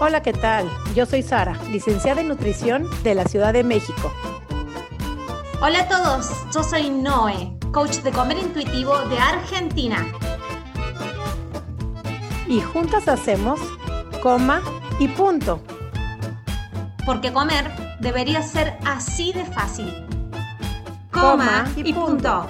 [0.00, 0.68] Hola, ¿qué tal?
[0.96, 4.12] Yo soy Sara, licenciada en nutrición de la Ciudad de México.
[5.62, 10.04] Hola a todos, yo soy Noé, coach de comer intuitivo de Argentina.
[12.48, 13.60] Y juntas hacemos
[14.20, 14.62] coma
[14.98, 15.62] y punto.
[17.06, 17.70] Porque comer
[18.00, 19.92] debería ser así de fácil.
[21.12, 22.48] Coma, y, punto.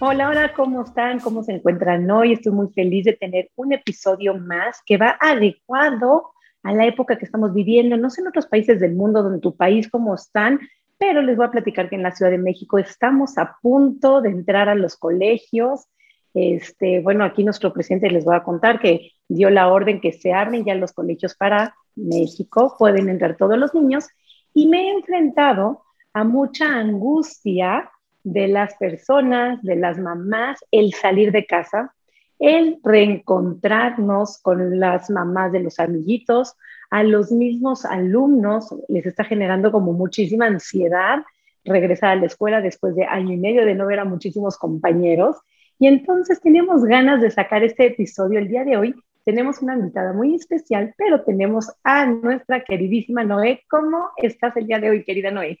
[0.00, 1.18] Hola, hola, ¿cómo están?
[1.20, 2.34] ¿Cómo se encuentran hoy?
[2.34, 7.24] Estoy muy feliz de tener un episodio más que va adecuado a la época que
[7.24, 7.96] estamos viviendo.
[7.96, 10.60] No sé en otros países del mundo, donde tu país, cómo están,
[10.98, 14.30] pero les voy a platicar que en la Ciudad de México estamos a punto de
[14.30, 15.88] entrar a los colegios.
[16.34, 20.32] Este, bueno, aquí nuestro presidente les voy a contar que dio la orden que se
[20.32, 24.08] abren ya los colegios para México, pueden entrar todos los niños
[24.54, 25.82] y me he enfrentado
[26.14, 27.90] a mucha angustia
[28.24, 31.94] de las personas, de las mamás, el salir de casa,
[32.42, 36.56] el reencontrarnos con las mamás de los amiguitos,
[36.90, 41.20] a los mismos alumnos les está generando como muchísima ansiedad
[41.64, 45.36] regresar a la escuela después de año y medio de no ver a muchísimos compañeros.
[45.78, 48.94] Y entonces tenemos ganas de sacar este episodio el día de hoy.
[49.24, 53.62] Tenemos una invitada muy especial, pero tenemos a nuestra queridísima Noé.
[53.70, 55.60] ¿Cómo estás el día de hoy, querida Noé?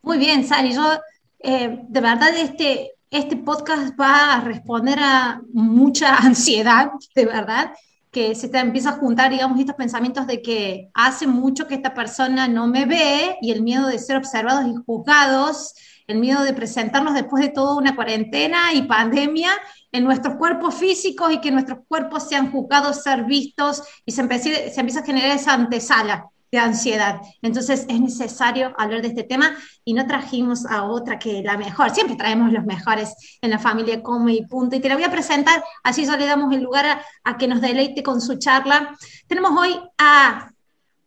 [0.00, 0.72] Muy bien, Sari.
[0.72, 0.82] Yo,
[1.40, 7.72] eh, de verdad, este, este podcast va a responder a mucha ansiedad, de verdad,
[8.10, 11.94] que se te empieza a juntar, digamos, estos pensamientos de que hace mucho que esta
[11.94, 15.74] persona no me ve y el miedo de ser observados y juzgados,
[16.08, 19.50] el miedo de presentarnos después de toda una cuarentena y pandemia
[19.92, 24.80] en nuestros cuerpos físicos y que nuestros cuerpos sean juzgados, ser vistos y se se
[24.80, 27.20] empieza a generar esa antesala de ansiedad.
[27.42, 31.90] Entonces es necesario hablar de este tema y no trajimos a otra que la mejor.
[31.90, 34.76] Siempre traemos los mejores en la familia Come y Punto.
[34.76, 37.60] Y te la voy a presentar, así ya le damos el lugar a, que nos
[37.60, 38.96] deleite con su charla.
[39.26, 40.50] Tenemos hoy a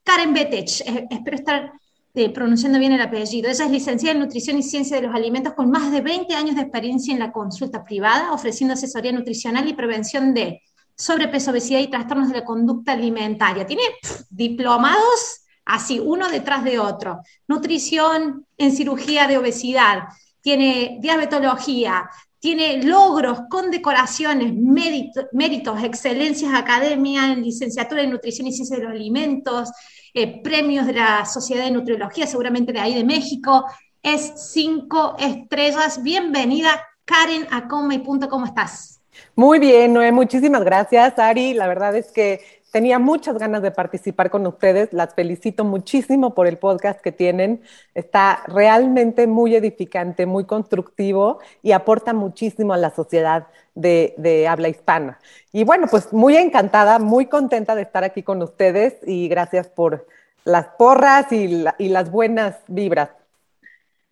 [0.04, 0.82] Karen Betech.
[0.82, 1.72] Eh, espero estar
[2.16, 3.50] eh, pronunciando bien el apellido.
[3.50, 6.56] Ella es licenciada en Nutrición y Ciencia de los Alimentos con más de 20 años
[6.56, 10.62] de experiencia en la consulta privada, ofreciendo asesoría nutricional y prevención de
[10.96, 13.66] sobrepeso, obesidad y trastornos de la conducta alimentaria.
[13.66, 13.84] Tiene
[14.30, 17.22] diplomados así, uno detrás de otro.
[17.48, 20.04] Nutrición en cirugía de obesidad,
[20.42, 22.10] tiene diabetología,
[22.44, 29.72] tiene logros, condecoraciones, méritos, excelencias academia en licenciatura en nutrición y ciencia de los alimentos,
[30.14, 33.64] eh, premios de la Sociedad de Nutriología, seguramente de ahí de México.
[34.02, 36.04] Es cinco estrellas.
[36.04, 38.28] Bienvenida, Karen, a Coma y Punto.
[38.28, 38.93] ¿Cómo estás?
[39.36, 41.56] Muy bien, Noé, muchísimas gracias, Ari.
[41.56, 44.94] La verdad es que tenía muchas ganas de participar con ustedes.
[44.94, 47.64] Las felicito muchísimo por el podcast que tienen.
[47.96, 55.20] Está realmente muy edificante, muy constructivo y aporta muchísimo a la sociedad de, habla hispana.
[55.52, 60.06] Y bueno, pues muy encantada, muy contenta de estar aquí con ustedes y gracias por
[60.46, 63.10] las porras y las buenas vibras.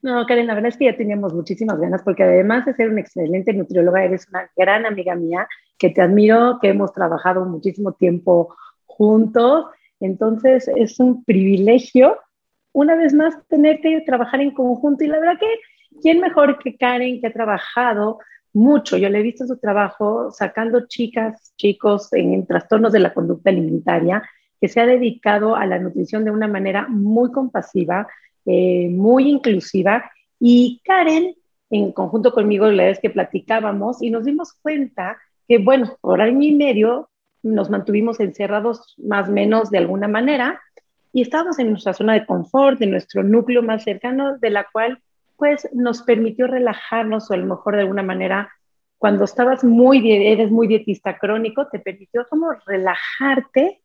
[0.01, 3.01] No, Karen, la verdad es que ya teníamos muchísimas ganas porque además de ser una
[3.01, 5.47] excelente nutrióloga, eres una gran amiga mía
[5.77, 8.55] que te admiro, que hemos trabajado muchísimo tiempo
[8.87, 9.65] juntos.
[9.99, 12.17] Entonces es un privilegio,
[12.73, 15.03] una vez más, tenerte y trabajar en conjunto.
[15.03, 18.17] Y la verdad que, ¿quién mejor que Karen que ha trabajado
[18.53, 18.97] mucho?
[18.97, 24.23] Yo le he visto su trabajo sacando chicas, chicos en trastornos de la conducta alimentaria,
[24.59, 28.07] que se ha dedicado a la nutrición de una manera muy compasiva,
[28.45, 30.11] eh, muy inclusiva.
[30.39, 31.35] Y Karen,
[31.69, 36.43] en conjunto conmigo, la vez que platicábamos y nos dimos cuenta que, bueno, por año
[36.43, 37.09] y medio
[37.43, 40.61] nos mantuvimos encerrados más o menos de alguna manera
[41.13, 45.01] y estábamos en nuestra zona de confort, en nuestro núcleo más cercano, de la cual
[45.37, 48.51] pues nos permitió relajarnos o a lo mejor de alguna manera
[48.97, 53.81] cuando estabas muy, eres muy dietista crónico, te permitió como relajarte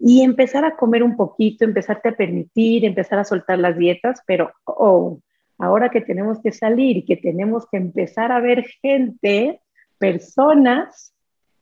[0.00, 4.50] y empezar a comer un poquito, empezarte a permitir, empezar a soltar las dietas, pero
[4.64, 5.20] oh,
[5.58, 9.60] ahora que tenemos que salir y que tenemos que empezar a ver gente,
[9.98, 11.12] personas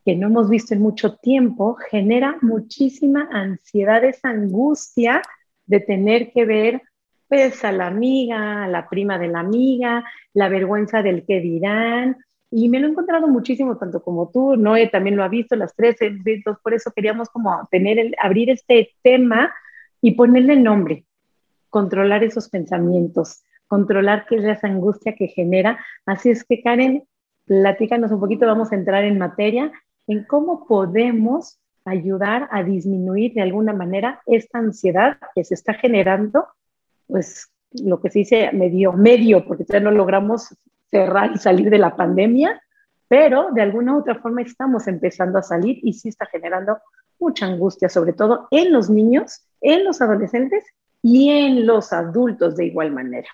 [0.04, 5.20] que no hemos visto en mucho tiempo, genera muchísima ansiedad, esa angustia
[5.66, 6.82] de tener que ver
[7.26, 12.16] pues a la amiga, a la prima de la amiga, la vergüenza del que dirán,
[12.50, 15.74] y me lo he encontrado muchísimo, tanto como tú, Noé también lo ha visto, las
[15.74, 15.96] tres,
[16.62, 19.52] por eso queríamos como tener, el, abrir este tema
[20.00, 21.04] y ponerle nombre,
[21.68, 25.78] controlar esos pensamientos, controlar qué es esa angustia que genera.
[26.06, 27.04] Así es que Karen,
[27.44, 29.70] platícanos un poquito, vamos a entrar en materia,
[30.06, 36.46] en cómo podemos ayudar a disminuir de alguna manera esta ansiedad que se está generando,
[37.06, 40.54] pues lo que se dice medio, medio, porque todavía no logramos
[40.90, 42.60] cerrar y salir de la pandemia,
[43.08, 46.78] pero de alguna u otra forma estamos empezando a salir y sí está generando
[47.18, 50.64] mucha angustia, sobre todo en los niños, en los adolescentes
[51.02, 53.28] y en los adultos de igual manera.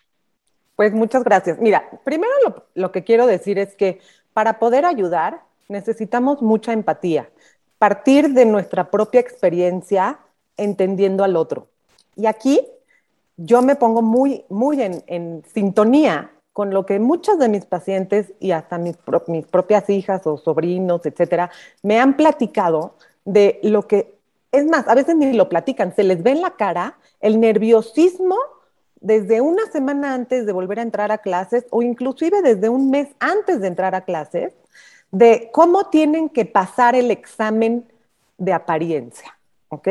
[0.77, 1.59] Pues muchas gracias.
[1.61, 2.33] Mira, primero
[2.75, 4.01] lo, que quiero decir es que
[4.33, 7.29] para poder ayudar necesitamos mucha empatía,
[7.79, 10.19] partir de nuestra propia experiencia
[10.57, 11.69] entendiendo al otro.
[12.17, 12.61] Y aquí
[13.37, 18.53] yo me pongo muy, muy en, sintonía con lo que muchas de mis pacientes y
[18.53, 18.97] hasta mis,
[19.27, 21.51] mis propias hijas o sobrinos, etcétera,
[21.83, 24.15] me han platicado de lo que,
[24.53, 28.37] es más, a veces ni lo platican, se les ve en la cara el nerviosismo
[29.01, 33.09] desde una semana antes de volver a entrar a clases o inclusive desde un mes
[33.19, 34.53] antes de entrar a clases,
[35.11, 37.85] de cómo tienen que pasar el examen
[38.39, 39.37] de apariencia,
[39.71, 39.89] ¿ok?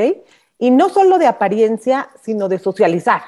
[0.59, 3.21] Y no solo de apariencia, sino de socializar,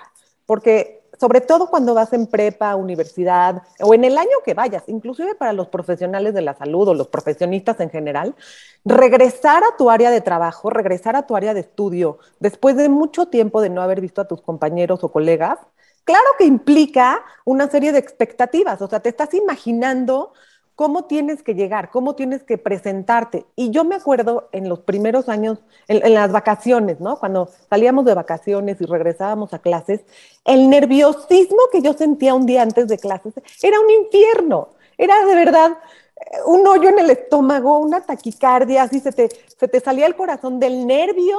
[0.45, 5.35] porque sobre todo cuando vas en prepa, universidad o en el año que vayas, inclusive
[5.35, 8.35] para los profesionales de la salud o los profesionistas en general,
[8.83, 13.27] regresar a tu área de trabajo, regresar a tu área de estudio después de mucho
[13.27, 15.59] tiempo de no haber visto a tus compañeros o colegas,
[16.03, 20.33] claro que implica una serie de expectativas, o sea, te estás imaginando
[20.75, 23.45] cómo tienes que llegar, cómo tienes que presentarte.
[23.55, 27.17] Y yo me acuerdo en los primeros años, en, las vacaciones, ¿no?
[27.17, 30.01] Cuando salíamos de vacaciones y regresábamos a clases,
[30.43, 35.35] el nerviosismo que yo sentía un día antes de clases era un infierno, era de
[35.35, 35.77] verdad
[36.15, 40.15] eh, un hoyo en el estómago, una taquicardia, así se te, se te salía el
[40.15, 41.37] corazón del nervio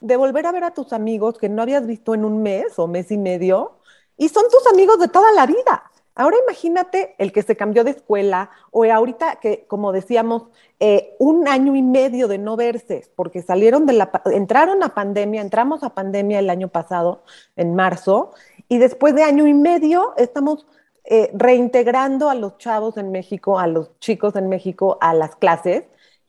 [0.00, 2.86] de volver a ver a tus amigos que no habías visto en un mes o
[2.86, 3.78] mes y medio,
[4.18, 5.90] y son tus amigos de toda la vida.
[6.16, 10.44] Ahora imagínate el que se cambió de escuela o ahorita que, como decíamos,
[10.80, 15.42] eh, un año y medio de no verse, porque salieron de la, entraron a pandemia,
[15.42, 17.22] entramos a pandemia el año pasado,
[17.54, 18.30] en marzo,
[18.66, 20.66] y después de año y medio estamos
[21.04, 25.84] eh, reintegrando a los chavos en México, a los chicos en México a las clases.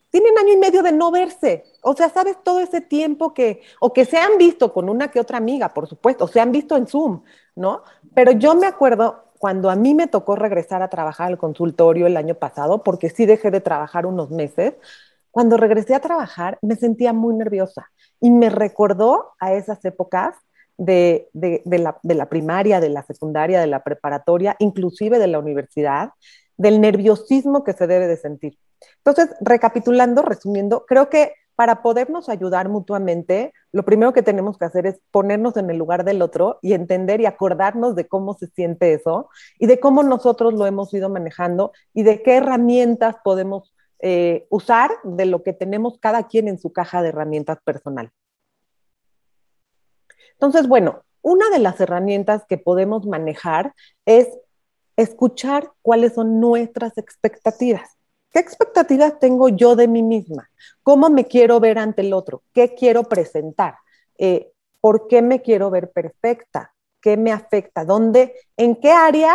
[0.09, 1.63] Tienen año y medio de no verse.
[1.81, 5.19] O sea, sabes todo ese tiempo que, o que se han visto con una que
[5.19, 7.23] otra amiga, por supuesto, o se han visto en Zoom,
[7.55, 7.83] ¿no?
[8.13, 12.17] Pero yo me acuerdo, cuando a mí me tocó regresar a trabajar al consultorio el
[12.17, 14.73] año pasado, porque sí dejé de trabajar unos meses,
[15.31, 17.89] cuando regresé a trabajar me sentía muy nerviosa
[18.19, 20.35] y me recordó a esas épocas
[20.77, 26.11] de, la, la, primaria, de la secundaria, de la preparatoria, inclusive de la universidad,
[26.55, 28.57] del nerviosismo que se debe de sentir.
[28.97, 34.85] Entonces, recapitulando, resumiendo, creo que para podernos ayudar mutuamente, lo primero que tenemos que hacer
[34.85, 38.93] es ponernos en el lugar del otro y entender y acordarnos de cómo se siente
[38.93, 39.27] eso
[39.57, 44.91] y de cómo nosotros lo hemos ido manejando y de qué herramientas podemos eh, usar
[45.03, 48.11] de lo que tenemos cada quien en su caja de herramientas personal.
[50.33, 53.73] Entonces, bueno, una de las herramientas que podemos manejar
[54.05, 54.29] es
[54.95, 57.96] escuchar cuáles son nuestras expectativas.
[58.37, 60.47] ¿Qué expectativas tengo yo de mí misma?
[60.83, 62.43] ¿Cómo me quiero ver ante el otro?
[62.53, 63.79] ¿Qué quiero presentar?
[64.15, 66.71] Eh, ¿Por qué me quiero ver perfecta?
[67.01, 67.83] ¿Qué me afecta?
[67.83, 69.33] ¿Dónde, en qué área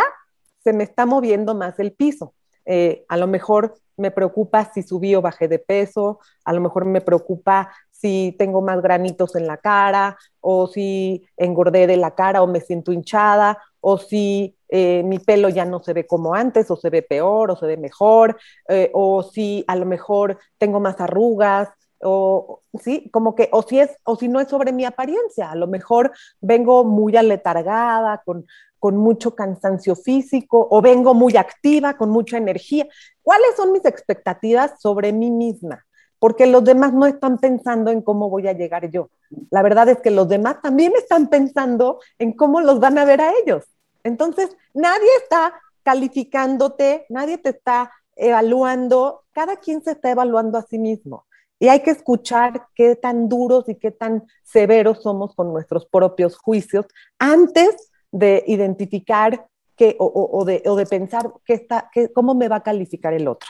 [0.63, 2.33] se me está moviendo más el piso?
[2.63, 6.85] Eh, a lo mejor me preocupa si subí o bajé de peso, a lo mejor
[6.85, 12.41] me preocupa si tengo más granitos en la cara, o si engordé de la cara
[12.41, 16.71] o me siento hinchada, o si eh, mi pelo ya no se ve como antes,
[16.71, 18.37] o se ve peor, o se ve mejor,
[18.69, 23.79] eh, o si a lo mejor tengo más arrugas, o sí, como que, o si
[23.79, 28.45] es, o si no es sobre mi apariencia, a lo mejor vengo muy aletargada, con,
[28.79, 32.87] con mucho cansancio físico, o vengo muy activa, con mucha energía.
[33.21, 35.85] ¿Cuáles son mis expectativas sobre mí misma?
[36.19, 39.09] Porque los demás no están pensando en cómo voy a llegar yo.
[39.51, 43.19] La verdad es que los demás también están pensando en cómo los van a ver
[43.19, 43.65] a ellos.
[44.03, 50.79] Entonces, nadie está calificándote, nadie te está evaluando, cada quien se está evaluando a sí
[50.79, 51.25] mismo.
[51.59, 56.37] Y hay que escuchar qué tan duros y qué tan severos somos con nuestros propios
[56.37, 56.85] juicios
[57.19, 63.27] antes de identificar qué, o, de, pensar qué está, cómo me va a calificar el
[63.27, 63.49] otro.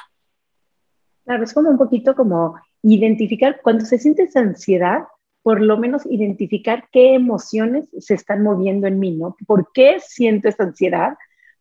[1.25, 5.05] Claro, es como un poquito como identificar cuando se siente esa ansiedad,
[5.43, 9.35] por lo menos identificar qué emociones se están moviendo en mí, ¿no?
[9.45, 11.17] ¿Por qué siento esta ansiedad?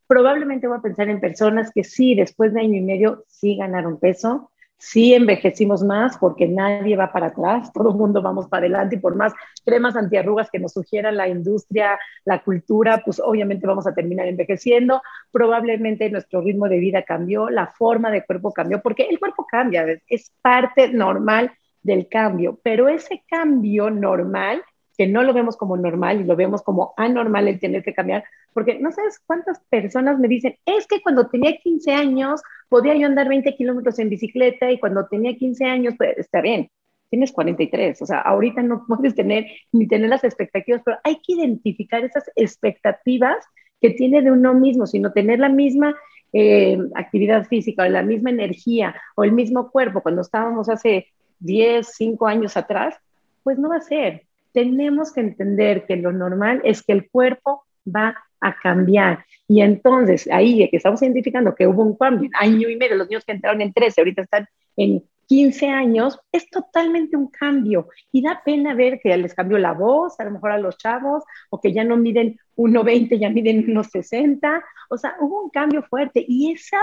[0.07, 3.99] Probablemente voy a pensar en personas que sí, después de año y medio, sí ganaron
[3.99, 8.97] peso, sí envejecimos más porque nadie va para atrás, todo el mundo vamos para adelante
[8.97, 9.33] y por más
[9.65, 15.03] cremas antiarrugas que nos sugiera la industria, la cultura, pues obviamente vamos a terminar envejeciendo,
[15.33, 19.85] probablemente nuestro ritmo de vida cambió, la forma de cuerpo cambió, porque el cuerpo cambia,
[20.07, 24.63] es parte normal del cambio, pero ese cambio normal,
[24.97, 28.25] que no lo vemos como normal y lo vemos como anormal el tener que cambiar,
[28.53, 33.07] porque no sabes cuántas personas me dicen, es que cuando tenía 15 años podía yo
[33.07, 36.71] andar 20 kilómetros en bicicleta y cuando tenía 15 años, pues está bien,
[37.11, 41.35] tienes 43, o sea, ahorita no puedes tener ni tener las expectativas, pero hay que
[41.35, 43.45] identificar esas expectativas
[43.81, 45.97] que tiene de uno mismo, sino tener la misma
[46.33, 50.01] eh, actividad física o la misma energía o el mismo cuerpo.
[50.03, 51.09] Cuando estábamos hace
[51.43, 52.95] 10, 5 años atrás,
[53.43, 54.23] pues no va a ser.
[54.53, 59.25] Tenemos que entender que lo normal es que el cuerpo va a cambiar.
[59.49, 63.25] Y entonces, ahí que estamos identificando que hubo un cambio, año y medio, los niños
[63.25, 64.47] que entraron en 13, ahorita están
[64.77, 67.89] en 15 años, es totalmente un cambio.
[68.11, 71.25] Y da pena ver que les cambió la voz, a lo mejor a los chavos,
[71.51, 74.63] o que ya no miden 1,20, ya miden 1,60.
[74.91, 76.25] O sea, hubo un cambio fuerte.
[76.27, 76.79] Y esa,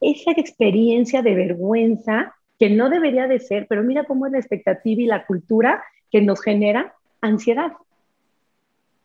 [0.00, 5.00] esa experiencia de vergüenza, que no debería de ser, pero mira cómo es la expectativa
[5.00, 7.72] y la cultura que nos genera ansiedad.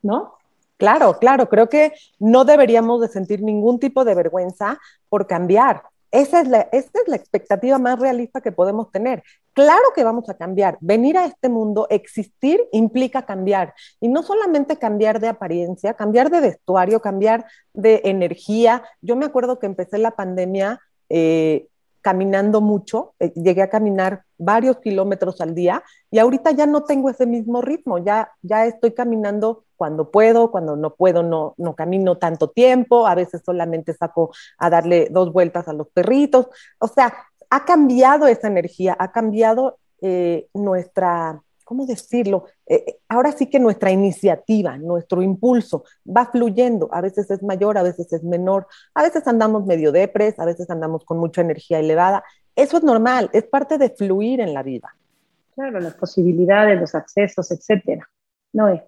[0.02, 0.34] ¿No?
[0.76, 5.84] Claro, claro, creo que no deberíamos de sentir ningún tipo de vergüenza por cambiar.
[6.12, 9.24] Esa es, la, esa es la expectativa más realista que podemos tener.
[9.54, 10.78] Claro que vamos a cambiar.
[10.82, 13.74] Venir a este mundo, existir, implica cambiar.
[14.02, 18.84] Y no solamente cambiar de apariencia, cambiar de vestuario, cambiar de energía.
[19.02, 21.68] Yo me acuerdo que empecé la pandemia eh,
[22.06, 27.10] caminando mucho, eh, llegué a caminar varios kilómetros al día y ahorita ya no tengo
[27.10, 32.20] ese mismo ritmo, ya, ya estoy caminando cuando puedo, cuando no puedo no, no camino
[32.20, 36.46] tanto tiempo, a veces solamente saco a darle dos vueltas a los perritos,
[36.78, 37.12] o sea,
[37.50, 42.46] ha cambiado esa energía, ha cambiado eh, nuestra, ¿cómo decirlo?
[42.66, 47.78] Eh, eh, ahora sí que nuestra iniciativa, nuestro impulso va fluyendo, a veces es mayor,
[47.78, 51.80] a veces es menor, a veces andamos medio depres, a veces andamos con mucha energía
[51.80, 52.24] elevada.
[52.56, 54.96] Eso es normal, es parte de fluir en la vida.
[55.56, 58.08] Claro, las posibilidades, los accesos, etcétera.
[58.54, 58.82] No es.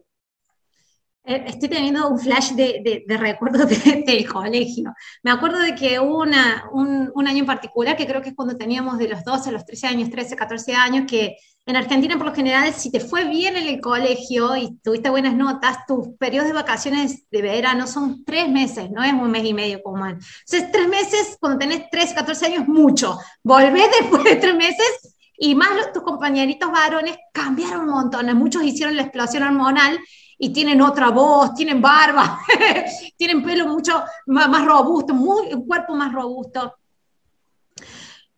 [1.29, 3.67] Eh, estoy teniendo un flash de, de, recuerdos
[4.05, 4.93] del colegio.
[5.23, 8.35] Me acuerdo de que hubo una, un, un, año en particular, que creo que es
[8.35, 12.15] cuando teníamos de los 12 a los 13 años, 13, 14 años, que en Argentina
[12.15, 16.15] por lo general, si te fue bien en el colegio y tuviste buenas notas, tus
[16.17, 20.05] periodos de vacaciones de verano son tres meses, no es un mes y medio como
[20.05, 20.25] antes.
[20.45, 23.19] Entonces, tres meses, cuando tenés 13, 14 años, mucho.
[23.43, 28.33] Volvés después de tres meses y más los, tus compañeritos varones cambiaron un montón.
[28.37, 29.99] Muchos hicieron la explosión hormonal
[30.37, 32.39] y tienen otra voz, tienen barba,
[33.17, 36.75] tienen pelo mucho más, robusto, muy, un cuerpo más robusto.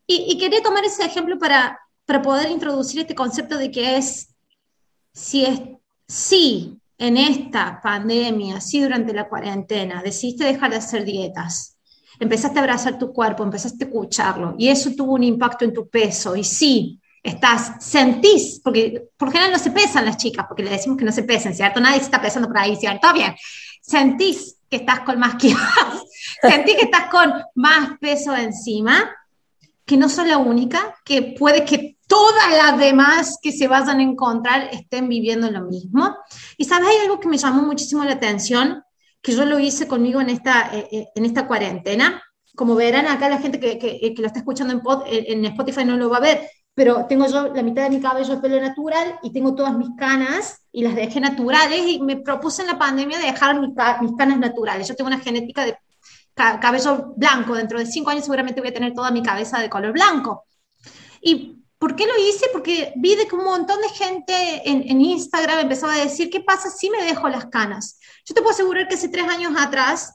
[0.07, 4.33] Y, quería tomar ese ejemplo para, para poder introducir este concepto de que es,
[5.13, 5.61] si es,
[6.07, 11.77] si en esta pandemia, si durante la cuarentena decidiste dejar de hacer dietas,
[12.19, 15.87] empezaste a abrazar tu cuerpo, empezaste a escucharlo, y eso tuvo un impacto en tu
[15.87, 20.71] peso, y sí, estás, sentís, porque por general no se pesan las chicas, porque le
[20.71, 21.79] decimos que no se pesen, ¿cierto?
[21.79, 23.11] Nadie se está pesando por ahí, ¿cierto?
[23.13, 23.35] Bien,
[23.81, 25.61] sentís que estás con más kilos,
[26.41, 29.09] sentís que estás con más peso encima,
[29.85, 34.03] que no son la única, que puede que todas las demás que se vayan a
[34.03, 36.15] encontrar estén viviendo lo mismo.
[36.57, 38.83] Y sabes, hay algo que me llamó muchísimo la atención,
[39.21, 42.21] que yo lo hice conmigo en esta, eh, eh, en esta cuarentena.
[42.55, 45.85] Como verán acá la gente que, que, que lo está escuchando en, pod, en Spotify
[45.85, 46.49] no lo va a ver,
[46.79, 49.89] pero tengo yo la mitad de mi cabello de pelo natural y tengo todas mis
[49.97, 54.13] canas y las dejé naturales y me propuse en la pandemia de dejar mis, mis
[54.17, 54.87] canas naturales.
[54.87, 55.77] Yo tengo una genética de
[56.33, 59.91] cabello blanco, dentro de cinco años seguramente voy a tener toda mi cabeza de color
[59.91, 60.45] blanco.
[61.21, 62.45] ¿Y por qué lo hice?
[62.53, 66.39] Porque vi de que un montón de gente en, en Instagram empezaba a decir, ¿qué
[66.39, 67.99] pasa si me dejo las canas?
[68.23, 70.13] Yo te puedo asegurar que hace tres años atrás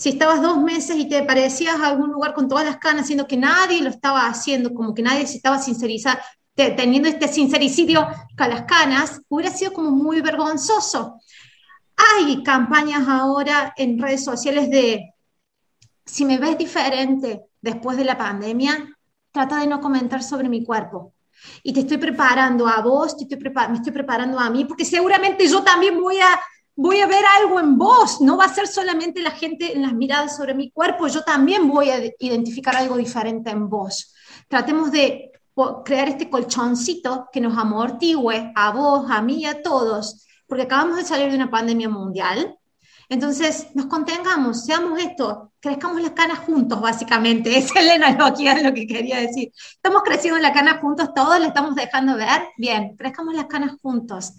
[0.00, 3.26] si estabas dos meses y te parecías a algún lugar con todas las canas, siendo
[3.26, 6.22] que nadie lo estaba haciendo, como que nadie se estaba sincerizando,
[6.54, 11.20] teniendo este sincericidio con las canas, hubiera sido como muy vergonzoso.
[11.98, 15.12] Hay campañas ahora en redes sociales de,
[16.06, 18.96] si me ves diferente después de la pandemia,
[19.30, 21.12] trata de no comentar sobre mi cuerpo.
[21.62, 26.00] Y te estoy preparando a vos, me estoy preparando a mí, porque seguramente yo también
[26.00, 26.40] voy a
[26.82, 29.92] voy a ver algo en vos, no va a ser solamente la gente en las
[29.92, 34.14] miradas sobre mi cuerpo, yo también voy a identificar algo diferente en vos.
[34.48, 35.30] Tratemos de
[35.84, 40.96] crear este colchoncito que nos amortigüe a vos, a mí y a todos, porque acabamos
[40.96, 42.56] de salir de una pandemia mundial.
[43.10, 47.54] Entonces, nos contengamos, seamos esto, crezcamos las canas juntos, básicamente.
[47.58, 49.52] Es Elena lo es lo que quería decir.
[49.74, 52.40] Estamos creciendo las canas juntos, todos le estamos dejando ver.
[52.56, 54.32] Bien, crezcamos las canas juntos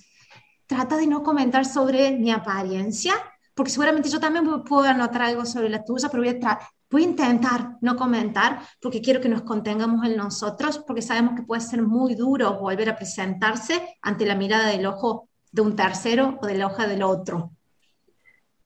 [0.72, 3.14] trata de no comentar sobre mi apariencia,
[3.54, 6.60] porque seguramente yo también puedo anotar algo sobre la tuya, pero voy a,
[6.90, 11.44] voy a intentar no comentar, porque quiero que nos contengamos en nosotros, porque sabemos que
[11.44, 16.40] puede ser muy duro volver a presentarse ante la mirada del ojo de un tercero
[16.42, 17.52] o del ojo del otro.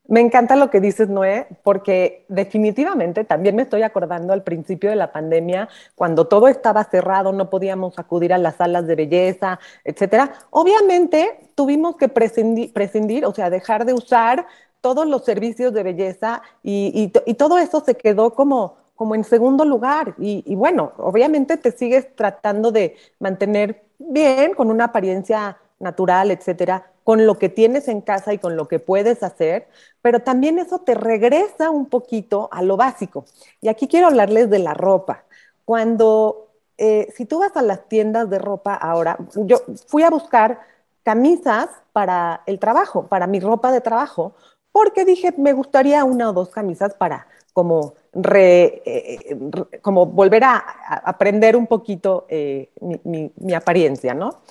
[0.08, 4.96] Me encanta lo que dices, Noé, porque definitivamente también me estoy acordando al principio de
[4.96, 10.34] la pandemia, cuando todo estaba cerrado, no podíamos acudir a las salas de belleza, etcétera.
[10.52, 14.46] Obviamente tuvimos que prescindir, o sea, dejar de usar
[14.82, 20.14] todos los servicios de belleza y, todo eso se quedó como, como en segundo lugar.
[20.20, 26.92] Y, y bueno, obviamente te sigues tratando de mantener bien, con una apariencia natural, etcétera,
[27.06, 29.68] con lo que tienes en casa y con lo que puedes hacer,
[30.02, 33.26] pero también eso te regresa un poquito a lo básico.
[33.62, 35.24] Y aquí quiero hablarles de la ropa.
[35.66, 40.62] Cuando, eh, si tú vas a las tiendas de ropa ahora, yo fui a buscar
[41.04, 44.34] camisas para el trabajo, para mi ropa de trabajo,
[44.72, 47.94] porque dije, me gustaría una o dos camisas para como,
[48.34, 49.38] eh,
[49.84, 50.58] como volver a,
[51.06, 54.42] aprender un poquito eh, mi, mi, apariencia, ¿no?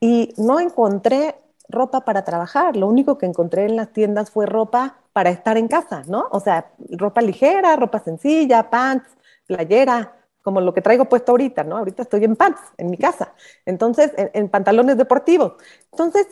[0.00, 1.34] Y no encontré
[1.70, 2.76] ropa para trabajar.
[2.76, 6.28] Lo único que encontré en las tiendas fue ropa para estar en casa, ¿no?
[6.30, 9.08] O sea, ropa ligera, ropa sencilla, pants,
[9.46, 11.76] playera, como lo que traigo puesto ahorita, ¿no?
[11.76, 13.34] Ahorita estoy en pants, en mi casa.
[13.66, 15.54] Entonces, en, pantalones deportivos.
[15.92, 16.26] Entonces,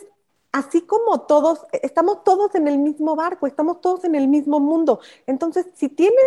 [0.51, 4.99] así como todos, estamos todos en el mismo barco, estamos todos en el mismo mundo.
[5.27, 6.17] Entonces, si tienes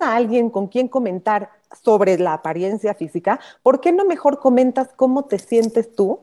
[0.00, 1.50] a alguien con quien comentar
[1.82, 6.20] sobre la apariencia física, ¿por qué no mejor comentas cómo te sientes tú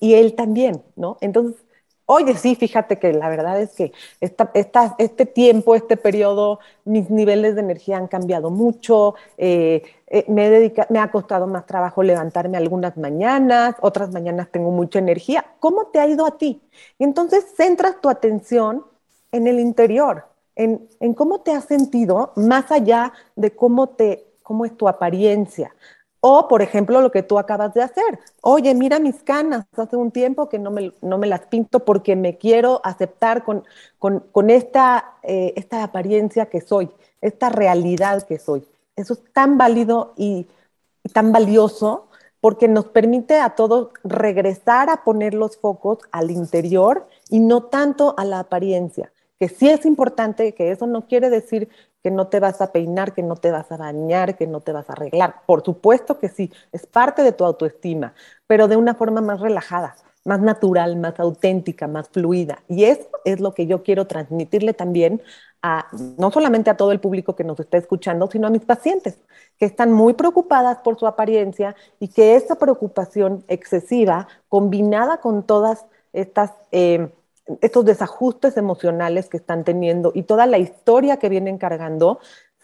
[0.00, 1.18] y, él también, ¿no?
[1.20, 1.60] Entonces,
[2.06, 7.62] oye, sí, fíjate que la verdad es que este tiempo, este periodo, mis niveles de
[7.62, 14.12] energía han cambiado mucho, eh, eh, me, ha costado más trabajo levantarme algunas mañanas, otras
[14.12, 15.44] mañanas tengo mucha energía.
[15.58, 16.62] ¿Cómo te ha ido a ti?
[16.98, 18.84] Y entonces centras tu atención
[19.32, 24.64] en el interior, en, en cómo te has sentido, más allá de cómo, te, cómo
[24.64, 25.74] es tu apariencia.
[26.20, 28.18] O, por ejemplo, lo que tú acabas de hacer.
[28.40, 32.16] Oye, mira mis canas, hace un tiempo que no me, no me las pinto porque
[32.16, 33.64] me quiero aceptar con,
[33.98, 38.66] con, esta, eh, esta apariencia que soy, esta realidad que soy.
[38.96, 40.46] Eso es tan válido y,
[41.04, 42.08] y tan valioso
[42.40, 48.14] porque nos permite a todos regresar a poner los focos al interior y no tanto
[48.16, 51.68] a la apariencia que sí es importante, que eso no quiere decir
[52.06, 54.70] que no te vas a peinar, que no te vas a bañar, que no te
[54.70, 55.42] vas a arreglar.
[55.44, 58.14] Por supuesto que sí, es parte de tu autoestima,
[58.46, 62.62] pero de una forma más relajada, más natural, más auténtica, más fluida.
[62.68, 65.20] Y eso es lo que yo quiero transmitirle también
[65.62, 69.18] a no solamente a todo el público que nos está escuchando, sino a mis pacientes,
[69.58, 75.86] que están muy preocupadas por su apariencia y que esa preocupación excesiva, combinada con todas
[76.12, 76.52] estas...
[76.70, 77.10] Eh,
[77.60, 82.18] estos desajustes emocionales que están teniendo y toda la historia que vienen cargando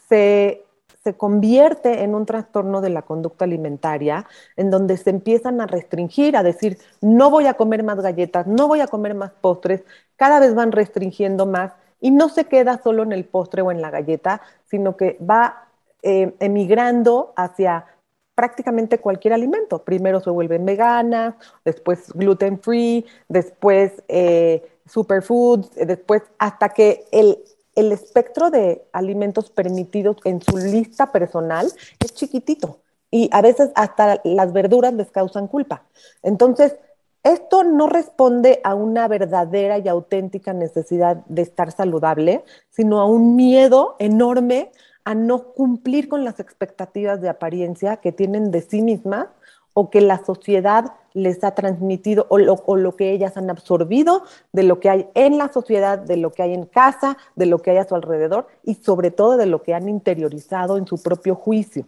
[0.09, 0.65] se,
[1.03, 6.37] se convierte en un trastorno de la conducta alimentaria, en donde se empiezan a restringir,
[6.37, 9.85] a decir, no voy a comer más galletas, no voy a comer más postres,
[10.17, 13.81] cada vez van restringiendo más y no se queda solo en el postre o en
[13.81, 15.69] la galleta, sino que va
[16.03, 17.87] eh, emigrando hacia
[18.35, 19.85] prácticamente cualquier alimento.
[19.85, 27.39] Primero se vuelven veganas, después gluten free, después eh, superfoods, eh, después hasta que el,
[27.75, 31.67] el espectro de alimentos permitidos en su lista personal
[31.99, 32.79] es chiquitito
[33.11, 35.85] y a veces hasta las verduras les causan culpa.
[36.23, 36.77] Entonces,
[37.23, 43.37] esto no responde a una verdadera y auténtica necesidad de estar saludable, sino a un
[43.37, 44.73] miedo enorme
[45.05, 49.29] a no cumplir con las expectativas de apariencia que tienen de sí mismas
[49.75, 54.81] o que la sociedad les ha transmitido o lo, que ellas han absorbido de lo
[54.81, 57.79] que hay en la sociedad, de lo que hay en casa, de lo que hay
[57.79, 61.87] a su alrededor y sobre todo de lo que han interiorizado en su propio juicio.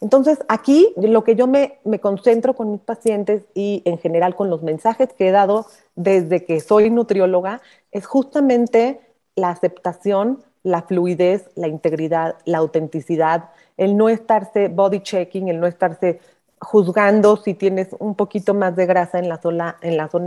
[0.00, 4.50] Entonces, aquí lo que yo me, me concentro con mis pacientes y en general con
[4.50, 9.00] los mensajes que he dado desde que soy nutrióloga es justamente
[9.36, 15.66] la aceptación la fluidez, la integridad, la autenticidad, el no estarse body checking, el no
[15.66, 16.20] estarse
[16.62, 19.76] juzgando si tienes un poquito más de grasa en la, zona,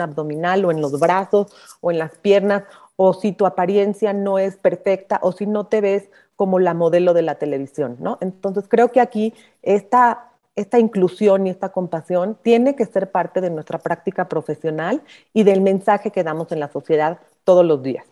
[0.04, 1.48] abdominal o en los brazos
[1.80, 2.64] o en las piernas,
[2.98, 7.14] o si tu apariencia no es perfecta o si no te ves como la modelo
[7.14, 8.18] de la televisión, ¿no?
[8.20, 13.50] Entonces creo que aquí esta, esta inclusión y esta compasión tiene que ser parte de
[13.50, 15.02] nuestra práctica profesional
[15.34, 18.06] y del mensaje que damos en la sociedad todos los días.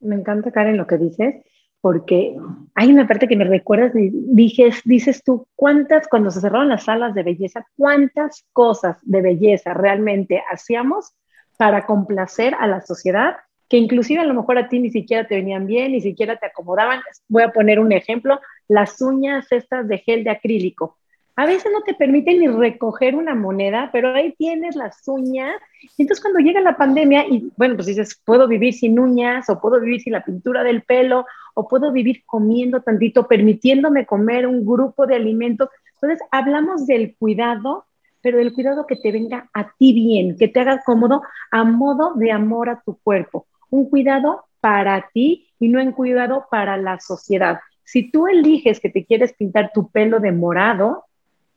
[0.00, 1.44] Me encanta, Karen, lo que dices,
[1.80, 2.36] porque
[2.74, 7.14] hay una parte que me recuerdas dices, dices tú, ¿cuántas, cuando se cerraron las salas
[7.14, 11.14] de belleza, cuántas cosas de belleza realmente hacíamos
[11.56, 13.36] para complacer a la sociedad?
[13.70, 16.46] que inclusive a lo mejor a ti ni siquiera te venían bien, ni siquiera te
[16.46, 17.00] acomodaban.
[17.28, 20.98] Voy a poner un ejemplo, las uñas estas de gel de acrílico.
[21.40, 25.56] A veces no te permiten ni recoger una moneda, pero ahí tienes las uñas.
[25.96, 29.58] Y entonces cuando llega la pandemia y bueno, pues dices, puedo vivir sin uñas o
[29.58, 31.24] puedo vivir sin la pintura del pelo
[31.54, 35.70] o puedo vivir comiendo tantito, permitiéndome comer un grupo de alimentos.
[35.94, 37.86] Entonces hablamos del cuidado,
[38.20, 42.12] pero del cuidado que te venga a ti bien, que te haga cómodo a modo
[42.16, 43.46] de amor a tu cuerpo.
[43.70, 47.60] Un cuidado para ti y no en cuidado para la sociedad.
[47.82, 51.06] Si tú eliges que te quieres pintar tu pelo de morado,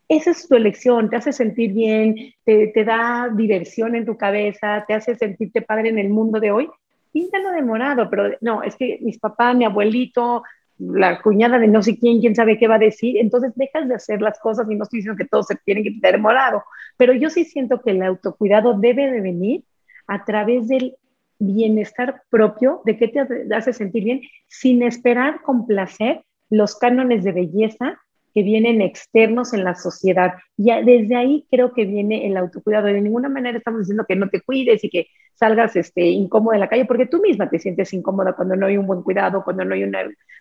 [0.07, 4.83] esa es tu elección, te hace sentir bien, te, te, da diversión en tu cabeza,
[4.87, 6.69] te hace sentirte padre en el mundo de hoy,
[7.11, 10.43] píntalo de morado, pero no, es que mis papás, mi abuelito,
[10.79, 13.95] la cuñada de no sé quién, quién sabe qué va a decir, entonces dejas de
[13.95, 16.63] hacer las cosas y no estoy diciendo que todos se tienen que pintar morado,
[16.97, 19.63] pero yo sí siento que el autocuidado debe de venir
[20.07, 20.95] a través del
[21.39, 27.99] bienestar propio, de qué te hace sentir bien, sin esperar complacer los cánones de belleza
[28.33, 30.33] que vienen externos en la sociedad.
[30.57, 32.87] Y desde ahí creo que viene el autocuidado.
[32.87, 36.61] De ninguna manera estamos diciendo que no te cuides y que salgas este, incómoda en
[36.61, 39.65] la calle, porque tú misma te sientes incómoda cuando no hay un buen cuidado, cuando
[39.65, 39.83] no hay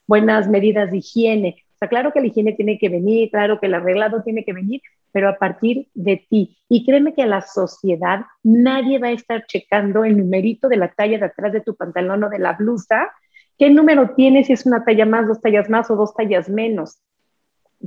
[0.07, 1.57] buenas medidas de higiene.
[1.75, 4.53] O sea, claro que la higiene tiene que venir, claro que el arreglado tiene que
[4.53, 6.57] venir, pero a partir de ti.
[6.69, 10.89] Y créeme que a la sociedad nadie va a estar checando el numerito de la
[10.89, 13.11] talla de atrás de tu pantalón o de la blusa.
[13.59, 14.47] ¿Qué número tienes?
[14.47, 16.99] Si es una talla más, dos tallas más o dos tallas menos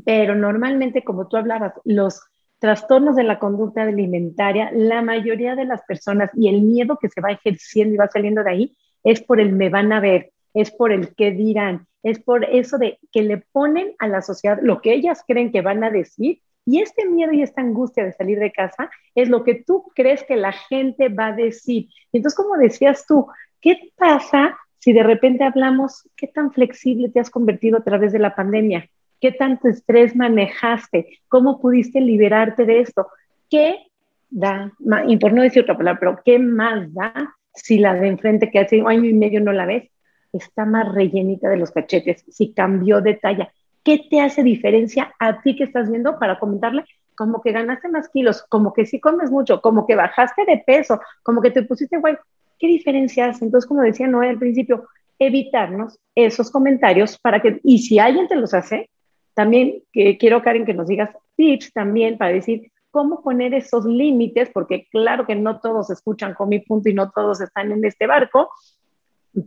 [0.03, 2.21] pero normalmente, como tú hablabas, los
[2.59, 7.21] trastornos de la conducta alimentaria, la mayoría de las personas y el miedo que se
[7.21, 10.71] va ejerciendo y va saliendo de ahí es por el me van a ver, es
[10.71, 14.81] por el qué dirán, es por eso de que le ponen a la sociedad lo
[14.81, 18.39] que ellas creen que van a decir y este miedo y esta angustia de salir
[18.39, 21.89] de casa es lo que tú crees que la gente va a decir.
[22.11, 23.27] Entonces, como decías tú,
[23.61, 28.19] ¿qué pasa si de repente hablamos qué tan flexible te has convertido a través de
[28.19, 28.89] la pandemia?
[29.19, 31.19] ¿Qué tanto estrés manejaste?
[31.27, 33.07] ¿Cómo pudiste liberarte de esto?
[33.49, 33.87] ¿Qué
[34.29, 34.73] da,
[35.07, 38.59] y por no decir otra palabra, pero qué más da si la de enfrente que
[38.59, 39.89] hace un año y medio no la ves,
[40.33, 43.49] está más rellenita de los cachetes, si cambió de talla?
[43.83, 46.83] ¿Qué te hace diferencia a ti que estás viendo para comentarle?
[47.15, 50.99] Como que ganaste más kilos, como que sí comes mucho, como que bajaste de peso,
[51.23, 52.15] como que te pusiste guay.
[52.59, 53.45] ¿Qué diferencia hace?
[53.45, 54.87] Entonces, como decía Noé al principio,
[55.19, 58.89] evitarnos esos comentarios para que, y si alguien te los hace,
[59.35, 64.49] también que quiero, Karen, que nos digas tips también para decir cómo poner esos límites,
[64.53, 68.07] porque claro que no todos escuchan con mi punto y no todos están en este
[68.07, 68.49] barco,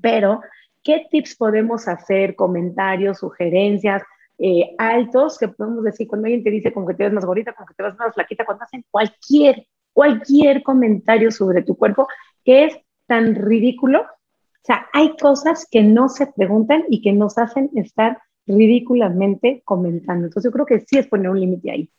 [0.03, 0.43] pero
[0.85, 2.37] ¿qué tips podemos hacer?
[2.37, 4.03] Comentarios, sugerencias,
[4.37, 7.55] eh, altos que podemos decir cuando alguien te dice como que te ves más gordita,
[7.55, 12.07] como que te ves más flaquita, cuando hacen cualquier, cualquier comentario sobre tu cuerpo
[12.45, 14.03] que es tan ridículo.
[14.03, 18.19] O sea, hay cosas que no se preguntan y que nos hacen estar
[18.49, 20.27] ridículamente comentando.
[20.27, 21.91] Entonces yo creo que sí es poner un límite ahí.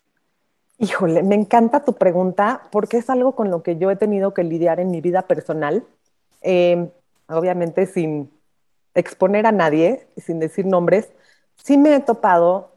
[0.77, 4.43] Híjole, me encanta tu pregunta porque es algo con lo que yo he tenido que
[4.43, 5.83] lidiar en mi vida personal,
[6.41, 6.89] eh,
[7.27, 8.31] obviamente sin
[8.95, 11.11] exponer a nadie, sin decir nombres,
[11.55, 12.71] sí me he topado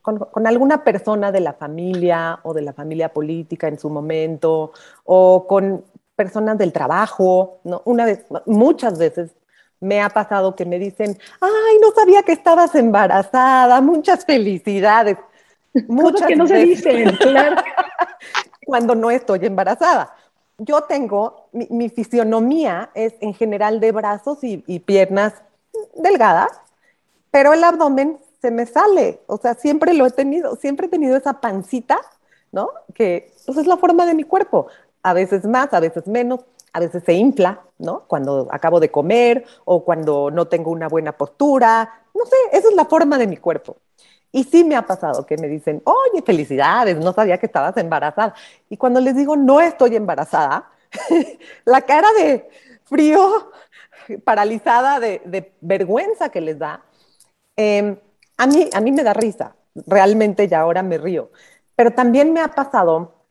[0.00, 4.72] con, con, alguna persona de la familia o de la familia política en su momento,
[5.04, 5.84] o con
[6.16, 7.82] personas del trabajo, ¿no?
[7.84, 9.32] Una vez, muchas veces
[9.82, 15.18] me ha pasado que me dicen, ay, no sabía que estabas embarazada, muchas felicidades.
[15.88, 17.56] Muchas que no se dicen, claro.
[18.64, 20.14] Cuando no estoy embarazada.
[20.58, 25.34] Yo tengo, mi, fisionomía es en general de brazos y, piernas
[25.96, 26.52] delgadas,
[27.32, 29.20] pero el abdomen se me sale.
[29.26, 31.98] O sea, siempre lo he tenido, siempre he tenido esa pancita,
[32.52, 32.70] ¿no?
[32.94, 34.68] Que pues, es la forma de mi cuerpo.
[35.02, 38.04] A veces más, a veces menos a veces se infla, ¿no?
[38.06, 42.74] Cuando acabo de comer o cuando no tengo una buena postura, no sé, esa es
[42.74, 43.76] la forma de mi cuerpo.
[44.30, 48.34] Y sí me ha pasado que me dicen, oye, felicidades, no sabía que estabas embarazada.
[48.70, 50.70] Y cuando les digo, no estoy embarazada,
[51.66, 52.48] la cara de
[52.84, 53.52] frío,
[54.24, 56.82] paralizada, de, vergüenza que les da,
[57.56, 57.98] em,
[58.38, 59.54] a, mí, a mí me da risa,
[59.86, 61.30] realmente ya ahora me río.
[61.76, 63.21] Pero también me ha pasado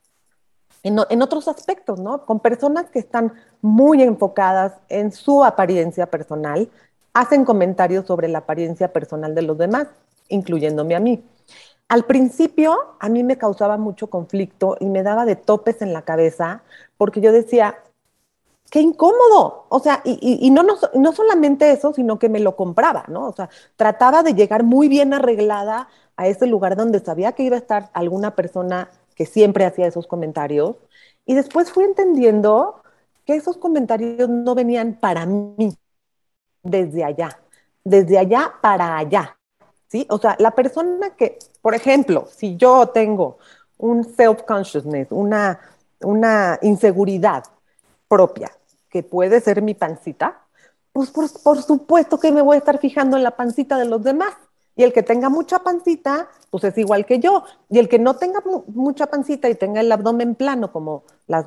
[0.83, 2.25] en, otros aspectos, ¿no?
[2.25, 6.69] Con personas que están muy enfocadas en su apariencia personal,
[7.13, 9.87] hacen comentarios sobre la apariencia personal de los demás,
[10.29, 11.23] incluyéndome a mí.
[11.87, 16.03] Al principio a mí me causaba mucho conflicto y me daba de topes en la
[16.03, 16.63] cabeza
[16.97, 17.75] porque yo decía,
[18.71, 19.65] qué incómodo.
[19.69, 23.27] O sea, y, no, no, no, solamente eso, sino que me lo compraba, ¿no?
[23.27, 27.57] O sea, trataba de llegar muy bien arreglada a ese lugar donde sabía que iba
[27.57, 30.75] a estar alguna persona que siempre hacía esos comentarios.
[31.25, 32.81] Y después fui entendiendo
[33.25, 35.77] que esos comentarios no venían para mí,
[36.63, 37.39] desde allá,
[37.83, 39.37] desde allá para allá.
[39.87, 40.07] ¿Sí?
[40.09, 43.37] O sea, la persona que por ejemplo, si yo tengo
[43.77, 45.59] un self-consciousness, una,
[46.01, 47.43] una inseguridad
[48.07, 48.51] propia,
[48.89, 50.41] que puede ser mi pancita,
[50.91, 54.33] pues por, supuesto que me voy a estar fijando en la pancita de los demás.
[54.75, 57.43] Y el que tenga mucha pancita, pues es igual que yo.
[57.69, 61.45] Y el que no tenga mucha pancita y tenga el abdomen plano, como las,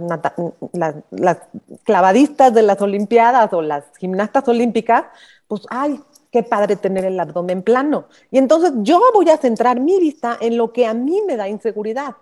[1.11, 1.39] las,
[1.85, 5.05] clavadistas de las Olimpiadas o las gimnastas olímpicas,
[5.49, 8.07] pues, ay, qué padre tener el abdomen plano.
[8.31, 11.49] Y entonces yo voy a centrar mi vista en lo que a mí me da
[11.49, 12.17] inseguridad.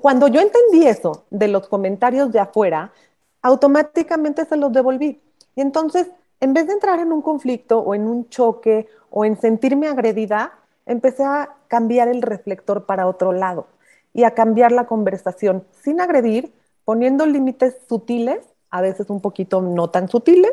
[0.00, 2.92] Cuando yo entendí eso de los comentarios de afuera,
[3.42, 5.20] automáticamente se los devolví.
[5.56, 6.08] Y entonces
[6.40, 10.58] en vez de entrar en un conflicto o en un choque o en sentirme agredida,
[10.86, 13.66] empecé a cambiar el reflector para otro lado
[14.14, 16.52] y a cambiar la conversación sin agredir,
[16.84, 20.52] poniendo límites sutiles, a veces un poquito no tan sutiles,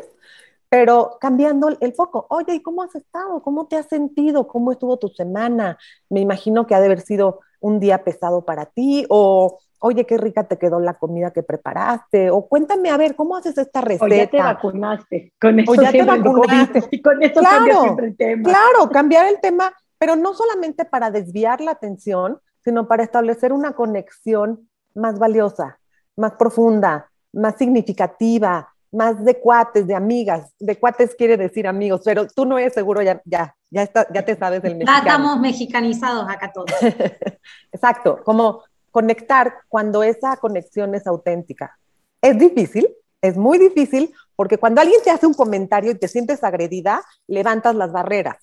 [0.68, 2.26] pero cambiando el foco.
[2.28, 3.42] Oye, ¿y cómo has estado?
[3.42, 4.48] ¿Cómo te has sentido?
[4.48, 5.78] ¿Cómo estuvo tu semana?
[6.10, 10.16] Me imagino que ha de haber sido un día pesado para ti o oye, qué
[10.16, 14.04] rica te quedó la comida que preparaste, o cuéntame, a ver, ¿cómo haces esta receta?
[14.04, 18.06] O ya te vacunaste, con eso o ya te vacunaste, y con eso claro, siempre
[18.06, 18.42] el tema.
[18.42, 23.72] Claro, cambiar el tema, pero no solamente para desviar la atención, sino para establecer una
[23.72, 25.78] conexión más valiosa,
[26.16, 30.52] más profunda, más significativa, más de cuates, de amigas.
[30.58, 34.24] De cuates quiere decir amigos, pero tú no eres seguro, ya, ya, ya, está, ya
[34.24, 35.04] te sabes del mexicano.
[35.04, 36.70] Ya estamos mexicanizados acá todos.
[37.72, 38.62] Exacto, como
[38.96, 41.78] conectar cuando esa conexión es auténtica.
[42.22, 42.88] Es difícil,
[43.20, 47.74] es muy difícil, porque cuando alguien te hace un comentario y te sientes agredida, levantas
[47.74, 48.38] las barreras.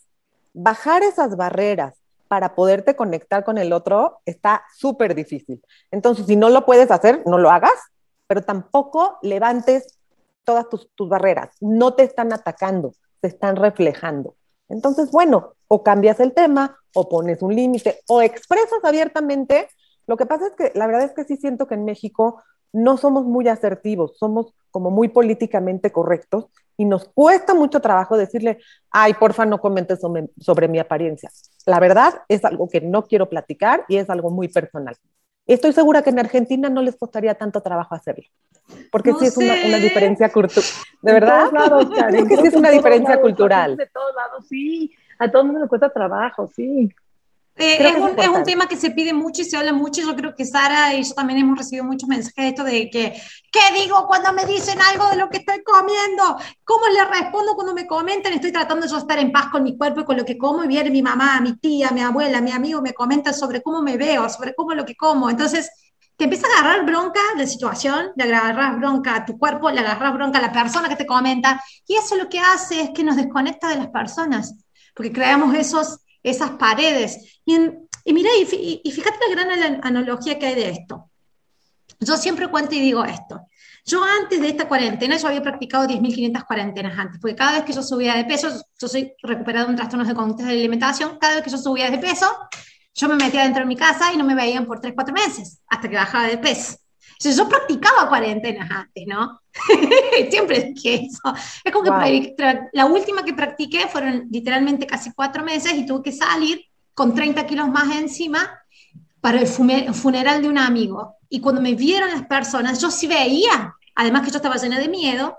[0.53, 1.95] Bajar esas barreras
[2.27, 5.59] para poderte conectar con el otro está súper difícil.
[5.89, 7.73] Entonces, si no lo puedes hacer, no lo hagas,
[8.27, 9.97] pero tampoco levantes
[10.43, 11.49] todas tus, tus barreras.
[11.61, 14.35] No te están atacando, te están reflejando.
[14.69, 19.67] Entonces, bueno, o cambias el tema, o pones un límite, o expresas abiertamente
[20.07, 22.41] lo que pasa es que la verdad es que sí siento que en México
[22.73, 28.57] no somos muy asertivos, somos como muy políticamente correctos y nos cuesta mucho trabajo decirle,
[28.89, 31.29] ay, porfa, no comentes sobre, mi apariencia.
[31.67, 34.97] La verdad es algo que no quiero platicar y es algo muy personal.
[35.45, 38.23] Estoy segura que en Argentina no les costaría tanto trabajo hacerlo,
[38.91, 40.63] porque sí es una, diferencia cultural.
[41.01, 41.51] ¿De verdad?
[41.51, 41.89] Lados,
[42.27, 43.75] que sí es una diferencia cultural.
[43.75, 44.91] De todos lados, sí.
[45.19, 46.89] A todo el mundo le cuesta trabajo, sí.
[47.55, 50.01] Eh, es, un, es, un, tema que se pide mucho y se habla mucho.
[50.01, 53.21] Yo creo que Sara y yo también hemos recibido muchos mensajes de esto de que,
[53.51, 56.35] ¿qué digo cuando me dicen algo de lo que estoy comiendo?
[56.63, 58.33] ¿Cómo le respondo cuando me comentan?
[58.33, 60.63] Estoy tratando yo de estar en paz con mi cuerpo y con lo que como.
[60.63, 63.97] Y viene mi mamá, mi tía, mi abuela, mi amigo me comenta sobre cómo me
[63.97, 65.29] veo, sobre cómo lo que como.
[65.29, 65.69] Entonces,
[66.15, 70.13] te empieza a agarrar bronca de situación, le agarras bronca a tu cuerpo, le agarras
[70.13, 71.61] bronca a la persona que te comenta.
[71.85, 74.55] Y eso lo que hace es que nos desconecta de las personas,
[74.95, 77.41] porque creamos esos esas paredes.
[77.45, 77.59] Y,
[78.11, 81.09] mira, y, fíjate la gran analogía que hay de esto.
[81.99, 83.47] Yo siempre cuento y digo esto.
[83.85, 87.73] Yo antes de esta cuarentena, yo había practicado 10.500 cuarentenas antes, porque cada vez que
[87.73, 91.43] yo subía de peso, yo soy recuperado en trastornos de conducta de alimentación, cada vez
[91.43, 92.25] que yo subía de peso,
[92.93, 95.61] yo me metía dentro de mi casa y no me veían por 3, 4 meses,
[95.67, 96.77] hasta que bajaba de peso.
[97.19, 99.41] Yo practicaba cuarentenas antes, ¿no?
[100.29, 101.33] Siempre dije eso.
[101.63, 102.35] Es como que
[102.73, 107.45] la última que practiqué fueron literalmente casi cuatro meses y tuve que salir con 30
[107.45, 108.59] kilos más encima
[109.21, 111.15] para el funeral de un amigo.
[111.29, 114.89] Y cuando me vieron las personas, yo sí veía, además que yo estaba llena de
[114.89, 115.37] miedo,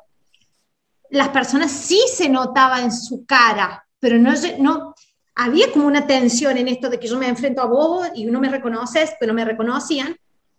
[1.11, 4.95] las personas sí se notaba en su cara, pero no, no
[5.35, 8.41] había como una tensión en esto de que yo me enfrento a vos y no
[8.41, 10.17] me reconoces, pero me reconocían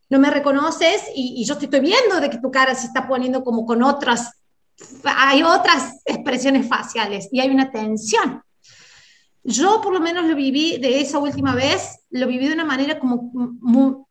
[0.09, 3.43] no me reconoces y, yo te estoy viendo de que tu cara se está poniendo
[3.43, 4.31] como con otras,
[5.03, 8.41] hay otras expresiones faciales y hay una tensión.
[9.43, 12.99] Yo por lo menos lo viví de esa última vez, lo viví de una manera
[12.99, 14.07] como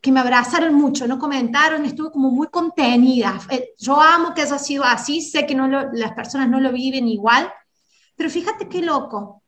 [0.00, 3.40] que me abrazaron mucho, no comentaron, estuve como muy contenida.
[3.50, 7.08] Eh, yo amo que haya sido así, sé que no las personas no lo viven
[7.08, 7.52] igual,
[8.14, 9.42] pero fíjate qué loco.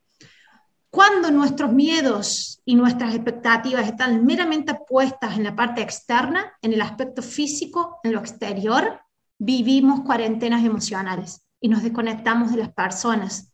[0.91, 6.81] Cuando nuestros miedos y nuestras expectativas están meramente puestas en la parte externa, en el
[6.81, 8.99] aspecto físico, en lo exterior,
[9.37, 13.53] vivimos cuarentenas emocionales y nos desconectamos de las personas.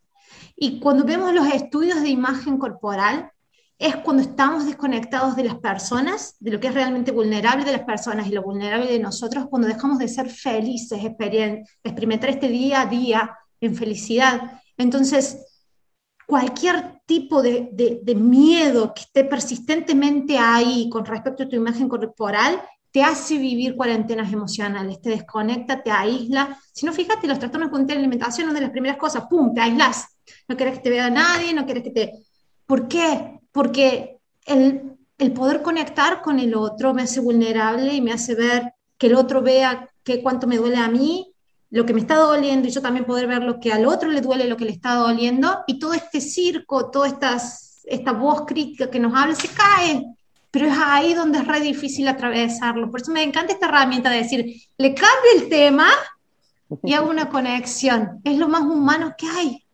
[0.55, 3.31] Y cuando vemos los estudios de imagen corporal,
[3.77, 7.83] es cuando estamos desconectados de las personas, de lo que es realmente vulnerable de las
[7.83, 12.85] personas y lo vulnerable de nosotros, cuando dejamos de ser felices, experimentar este día a
[12.85, 14.61] día en felicidad.
[14.77, 15.54] Entonces,
[16.25, 22.61] cualquier tipo de, de, miedo que esté persistentemente ahí con respecto a tu imagen corporal,
[22.91, 26.57] te hace vivir cuarentenas emocionales, te desconecta, te aísla.
[26.71, 30.07] Si no, fíjate, los trastornos de alimentación, una de las primeras cosas, ¡pum!, te aíslas.
[30.47, 32.13] No quieres que te vea nadie, no quieres que te...
[32.65, 33.39] ¿Por qué?
[33.51, 38.73] Porque el, el poder conectar con el otro me hace vulnerable y me hace ver
[38.97, 41.34] que el otro vea que cuánto me duele a mí,
[41.71, 44.21] lo que me está doliendo y yo también poder ver lo que al otro le
[44.21, 48.89] duele, lo que le está doliendo y todo este circo, toda estas, esta voz crítica
[48.89, 50.03] que nos habla se cae,
[50.51, 52.89] pero es ahí donde es re difícil atravesarlo.
[52.89, 54.45] Por eso me encanta esta herramienta de decir,
[54.77, 55.89] le cambio el tema
[56.83, 58.21] y hago una conexión.
[58.23, 59.65] Es lo más humano que hay.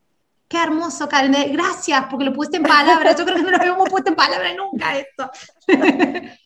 [0.48, 1.34] Qué hermoso, Karen.
[1.54, 3.16] Gracias porque lo pusiste en palabras.
[3.18, 5.32] Yo creo que no lo habíamos puesto en palabras nunca esto.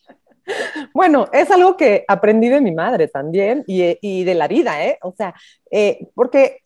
[0.94, 4.98] Bueno, es algo que aprendí de mi madre también y, de la vida, ¿eh?
[5.02, 5.34] O sea,
[5.70, 6.62] eh, porque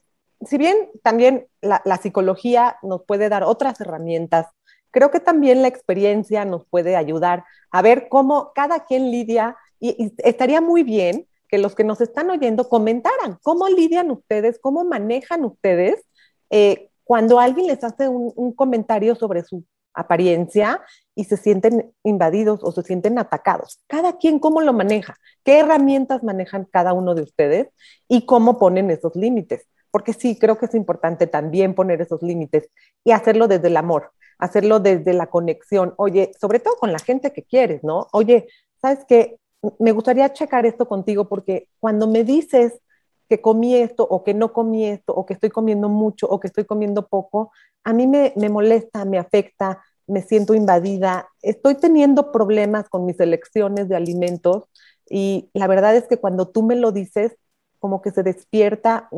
[0.46, 4.46] si bien también la, psicología nos puede dar otras herramientas,
[4.90, 10.12] creo que también la experiencia nos puede ayudar a ver cómo cada quien lidia y
[10.18, 15.44] estaría muy bien que los que nos están oyendo comentaran cómo lidian ustedes, cómo manejan
[15.44, 16.04] ustedes
[16.50, 20.80] eh, cuando alguien les hace un, comentario sobre su apariencia
[21.20, 23.78] y se sienten invadidos o se sienten atacados.
[23.86, 27.68] Cada quien cómo lo maneja, qué herramientas manejan cada uno de ustedes
[28.08, 29.66] y cómo ponen esos límites.
[29.90, 32.70] Porque sí, creo que es importante también poner esos límites
[33.04, 35.92] y hacerlo desde el amor, hacerlo desde la conexión.
[35.98, 38.06] Oye, sobre todo con la gente que quieres, ¿no?
[38.12, 38.48] Oye,
[38.80, 39.36] ¿sabes qué?
[39.78, 42.80] me gustaría checar esto contigo porque cuando me dices
[43.28, 46.46] que comí esto o que no comí esto o que estoy comiendo mucho o que
[46.46, 47.52] estoy comiendo poco,
[47.84, 53.88] a mí me, molesta, me afecta, me siento invadida, estoy teniendo problemas con mis elecciones
[53.88, 54.64] de alimentos
[55.08, 57.36] y la verdad es que cuando tú me lo dices,
[57.78, 59.08] como que se despierta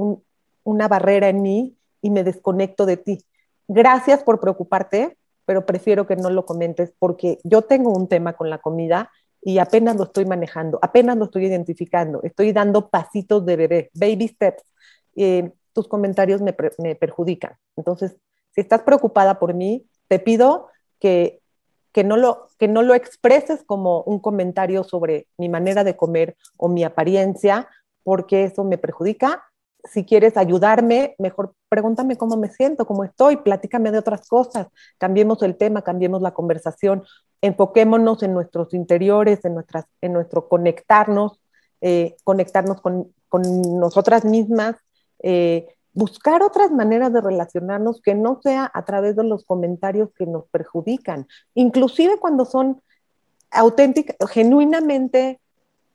[0.62, 3.24] una barrera en mí y me desconecto de ti.
[3.68, 8.50] Gracias por preocuparte, pero prefiero que no lo comentes porque yo tengo un tema con
[8.50, 13.56] la comida y apenas lo estoy manejando, apenas lo estoy identificando, estoy dando pasitos de
[13.56, 14.62] bebé, baby steps.
[15.16, 17.56] Eh, tus comentarios me, me, perjudican.
[17.76, 18.16] Entonces,
[18.54, 20.68] si estás preocupada por mí, te pido
[21.02, 21.40] que,
[21.90, 26.36] que, no lo, que no lo expreses como un comentario sobre mi manera de comer
[26.56, 27.68] o mi apariencia,
[28.04, 29.42] porque eso me perjudica.
[29.82, 35.42] Si quieres ayudarme, mejor pregúntame cómo me siento, cómo estoy, platícame de otras cosas, cambiemos
[35.42, 37.02] el tema, cambiemos la conversación,
[37.40, 41.40] enfoquémonos en nuestros interiores, en, nuestras, en nuestro conectarnos,
[41.80, 43.42] eh, conectarnos con, con,
[43.80, 44.76] nosotras mismas,
[45.20, 50.26] eh, buscar otras maneras de relacionarnos que no sea a través de los comentarios que
[50.26, 52.80] nos perjudican, inclusive cuando son
[53.50, 55.40] auténticas, genuinamente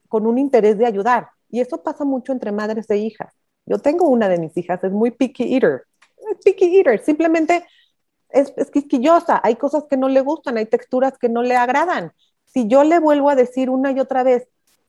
[0.08, 1.30] con un interés de ayudar.
[1.50, 3.34] Y eso pasa mucho entre madres e hijas
[3.68, 5.84] yo tengo una de mis hijas, es muy picky eater.
[6.32, 7.66] Es picky eater, simplemente
[8.30, 9.42] es, es quisquillosa.
[9.44, 12.14] Hay cosas que no le gustan, hay texturas que no le agradan.
[12.46, 14.48] Si yo le vuelvo a decir una y otra vez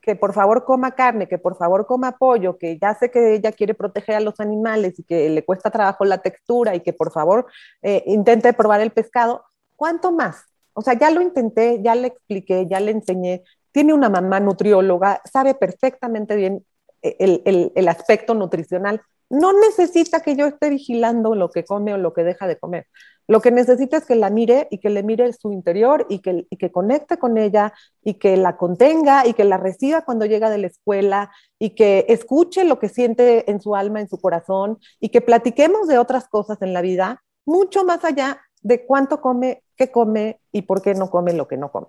[0.08, 3.52] que por favor coma carne, que por favor coma pollo, que ya sé que ella
[3.52, 7.12] quiere proteger a los animales y que le cuesta trabajo la textura y que por
[7.12, 7.44] favor
[7.82, 9.44] eh, intente probar el pescado,
[9.76, 10.46] ¿cuánto más?
[10.72, 13.42] O sea, ya lo intenté, ya le expliqué, ya le enseñé.
[13.70, 16.64] Tiene una mamá nutrióloga, sabe perfectamente bien
[17.02, 19.02] el, aspecto nutricional.
[19.28, 22.86] No necesita que yo esté vigilando lo que come o lo que deja de comer.
[23.28, 26.46] Lo que necesita es que la mire y que le mire su interior y que,
[26.48, 30.48] y que conecte con ella y que la contenga y que la reciba cuando llega
[30.48, 34.78] de la escuela y que escuche lo que siente en su alma, en su corazón
[34.98, 39.62] y que platiquemos de otras cosas en la vida, mucho más allá de cuánto come,
[39.76, 41.86] qué come y por qué no come lo que no come.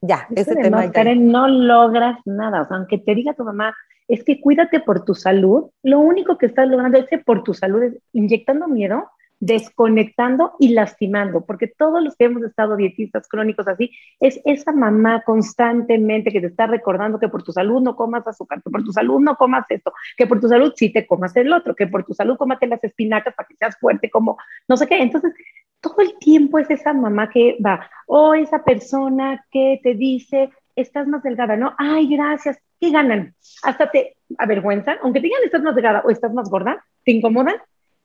[0.00, 0.86] Ya, ese tema.
[0.86, 2.62] No, Karen, no logras nada.
[2.62, 3.74] O sea, aunque te diga tu mamá,
[4.06, 7.52] es que cuídate por tu salud, lo único que estás logrando es que por tu
[7.52, 9.04] salud es inyectando miedo,
[9.40, 15.22] desconectando y lastimando, porque todos los que hemos estado dietistas crónicos así, es esa mamá
[15.24, 18.92] constantemente que te está recordando que por tu salud no comas azúcar, que por tu
[18.92, 22.04] salud no comas esto, que por tu salud sí te comas el otro, que por
[22.04, 25.00] tu salud cómate las espinacas para que seas fuerte, como no sé qué.
[25.00, 25.32] Entonces,
[25.80, 31.06] todo el tiempo es esa mamá que va, o esa persona que te dice, estás
[31.06, 31.74] más delgada, ¿no?
[31.78, 32.58] Ay, gracias.
[32.80, 33.34] ¿Qué ganan?
[33.62, 37.56] Hasta te avergüenzan, aunque te digan estás más delgada o estás más gorda, te incomodan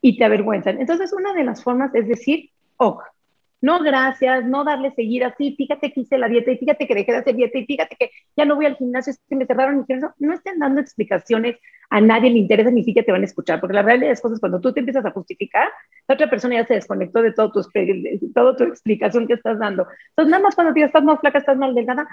[0.03, 0.81] y te avergüenzan.
[0.81, 3.01] Entonces, una de las formas es decir, ok,
[3.61, 7.13] no gracias, no darle seguir así, fíjate que hice la dieta y fíjate que dejé
[7.13, 9.85] de hacer dieta y fíjate que ya no voy al gimnasio, se me cerraron mi
[9.85, 10.13] gimnasio.
[10.19, 11.55] No estén dando explicaciones,
[11.89, 14.41] a nadie le interesa ni siquiera te van a escuchar, porque la realidad es cosas
[14.41, 15.69] cuando tú te empiezas a justificar,
[16.09, 17.61] la otra persona ya se desconectó de todo tu,
[18.35, 19.87] toda tu explicación que estás dando.
[20.09, 22.05] Entonces, nada más cuando digas estás más flaca, estás más delgada,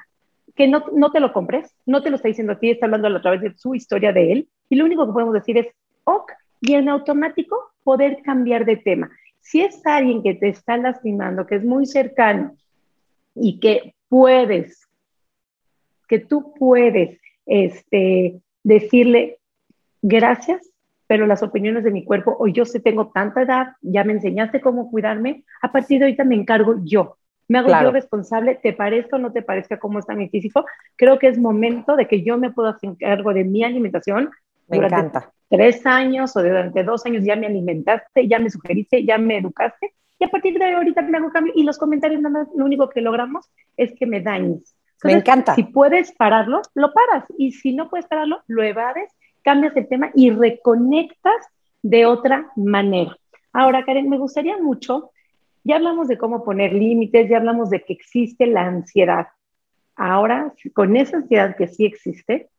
[0.54, 3.08] que no, no te lo compres, no te lo está diciendo a ti, está hablando
[3.08, 5.66] a través de su historia de él, y lo único que podemos decir es,
[6.04, 9.10] ok, y en automático poder cambiar de tema.
[9.40, 12.56] Si es alguien que te está lastimando, que es muy cercano
[13.34, 14.86] y que puedes,
[16.06, 19.40] que tú puedes este, decirle
[20.02, 20.70] gracias,
[21.08, 24.60] pero las opiniones de mi cuerpo, o yo sé tengo tanta edad, ya me enseñaste
[24.60, 27.16] cómo cuidarme, a partir de ahorita me encargo yo
[27.48, 30.64] me hago yo responsable, te parezca o no te parezca cómo está mi físico,
[30.94, 34.30] creo que es momento de que yo me pueda hacer cargo de mi alimentación.
[34.70, 35.32] Me encanta.
[35.48, 39.94] Tres años o durante dos años ya me alimentaste, ya me sugeriste, ya me educaste,
[40.20, 41.52] y a partir de ahorita me hago cambio.
[41.56, 44.76] Y los comentarios, nada más, lo único que logramos es que me dañes.
[45.02, 45.54] me encanta.
[45.54, 47.24] Si puedes pararlo, lo paras.
[47.38, 49.10] Y si no puedes pararlo, lo evades,
[49.42, 51.46] cambias el tema y reconectas
[51.82, 53.16] de otra manera.
[53.52, 55.10] Ahora, Karen, me gustaría mucho,
[55.64, 59.28] ya hablamos de cómo poner límites, ya hablamos de que existe la ansiedad.
[59.96, 62.50] Ahora, con esa ansiedad que sí existe,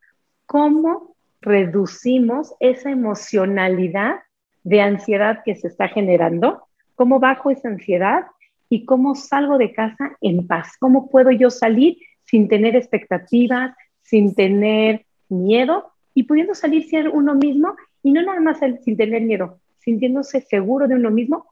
[0.47, 1.10] ¿cómo
[1.41, 4.19] reducimos esa emocionalidad
[4.63, 6.63] de ansiedad que se está generando?
[6.95, 8.25] ¿Cómo bajo esa ansiedad?
[8.69, 10.77] ¿Y cómo salgo de casa en paz?
[10.79, 17.35] ¿Cómo puedo yo salir sin tener expectativas, sin tener miedo y pudiendo salir ser uno
[17.35, 21.47] mismo y no nada más sin tener miedo, sintiéndose seguro de uno mismo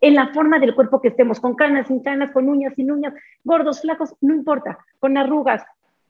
[0.00, 3.14] en la forma del cuerpo que estemos, con canas, sin canas, con uñas, sin uñas,
[3.42, 5.64] gordos, flacos, no importa, con arrugas,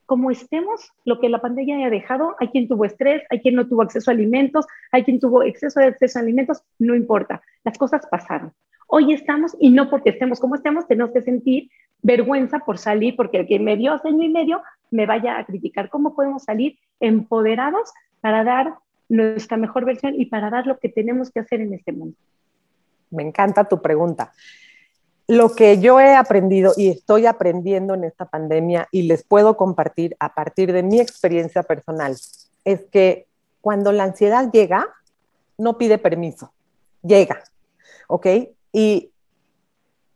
[0.07, 3.67] como estemos, lo que la pandemia haya dejado, hay quien tuvo estrés, hay quien no
[3.67, 7.79] tuvo acceso a alimentos, hay quien tuvo exceso de acceso a alimentos, no importa, las
[7.79, 8.53] cosas pasaron.
[8.87, 11.71] Hoy estamos y no porque estemos como estemos, tenemos que sentir
[12.03, 15.45] vergüenza por salir, porque el que me dio hace año y medio me vaya a
[15.45, 15.89] criticar.
[15.89, 18.75] ¿Cómo podemos salir empoderados para dar
[19.09, 22.17] nuestra mejor versión y para dar lo que tenemos que hacer en este mundo?
[23.11, 24.33] Me encanta tu pregunta.
[25.27, 30.17] Lo que yo he aprendido y estoy aprendiendo en esta pandemia y les puedo compartir
[30.21, 32.15] a partir de mi experiencia personal
[32.65, 33.27] es que
[33.63, 34.87] cuando la ansiedad llega,
[35.57, 36.53] no pide permiso,
[37.03, 37.43] llega,
[38.09, 38.27] ¿ok?
[38.73, 39.13] Y,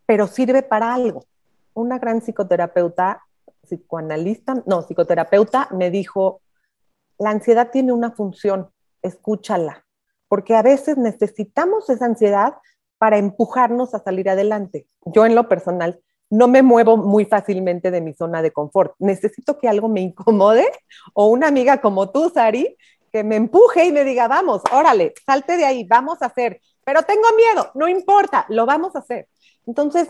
[0.05, 1.25] pero sirve para algo.
[1.73, 3.23] Una gran psicoterapeuta,
[3.63, 6.43] psicoanalista, no, psicoterapeuta me dijo,
[7.19, 9.87] la ansiedad tiene una función, escúchala,
[10.29, 12.55] porque a veces necesitamos esa ansiedad
[12.99, 14.87] para empujarnos a salir adelante.
[15.07, 18.95] Yo en lo personal no me muevo muy fácilmente de mi zona de confort.
[18.99, 20.67] Necesito que algo me incomode
[21.15, 22.77] o una amiga como tú, Sari,
[23.13, 26.61] que me empuje y me diga, vamos, órale, salte de ahí, vamos a hacer.
[26.85, 29.29] Pero tengo miedo, no importa, lo vamos a hacer.
[29.67, 30.09] Entonces,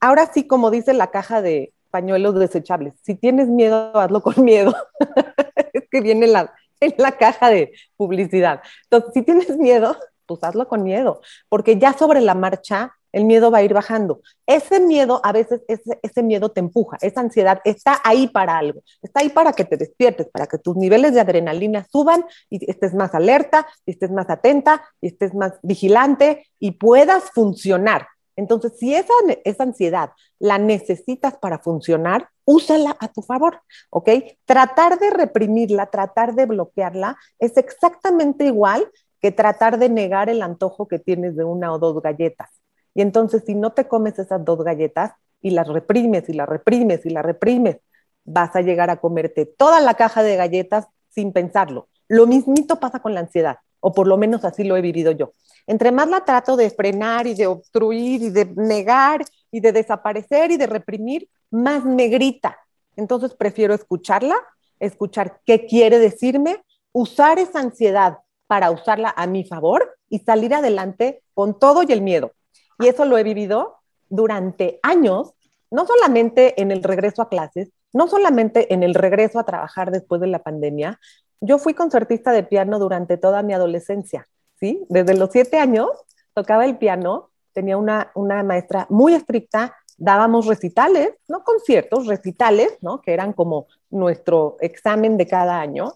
[0.00, 4.74] ahora sí, como dice la caja de pañuelos desechables, si tienes miedo, hazlo con miedo.
[5.72, 8.62] es que viene la, en la caja de publicidad.
[8.84, 9.96] Entonces, si tienes miedo,
[10.40, 14.22] pues con miedo, porque ya sobre la marcha el miedo va a ir bajando.
[14.46, 18.80] Ese miedo, a veces ese, ese, miedo te empuja, esa ansiedad está ahí para algo,
[19.02, 22.94] está ahí para que te despiertes, para que tus niveles de adrenalina suban y estés
[22.94, 28.08] más alerta, y estés más atenta, y estés más vigilante y puedas funcionar.
[28.34, 29.12] Entonces, si esa,
[29.44, 33.60] esa ansiedad la necesitas para funcionar, úsala a tu favor,
[33.90, 34.08] ¿ok?
[34.46, 38.90] Tratar de reprimirla, tratar de bloquearla es exactamente igual
[39.22, 42.50] que tratar de negar el antojo que tienes de una o dos galletas.
[42.92, 47.06] Y entonces, si no te comes esas dos galletas y las reprimes y las reprimes
[47.06, 47.78] y las reprimes,
[48.24, 51.88] vas a llegar a comerte toda la caja de galletas sin pensarlo.
[52.08, 55.32] Lo mismito pasa con la ansiedad, o por lo menos así lo he vivido yo.
[55.68, 60.50] Entre más la trato de frenar y de obstruir y de negar y de desaparecer
[60.50, 62.58] y de reprimir, más me grita.
[62.96, 64.34] Entonces prefiero escucharla,
[64.80, 66.62] escuchar qué quiere decirme,
[66.92, 68.18] usar esa ansiedad
[68.52, 72.32] para usarla a mi favor y salir adelante con todo y el miedo.
[72.80, 73.76] Y eso lo he vivido
[74.10, 75.32] durante años,
[75.70, 80.20] no solamente en el regreso a clases, no solamente en el regreso a trabajar después
[80.20, 81.00] de la pandemia.
[81.40, 84.28] Yo fui concertista de piano durante toda mi adolescencia,
[84.60, 84.84] ¿sí?
[84.90, 85.88] Desde los siete años
[86.34, 93.00] tocaba el piano, tenía una, una maestra muy estricta, dábamos recitales, no conciertos, recitales, ¿no?
[93.00, 95.94] Que eran como nuestro examen de cada año.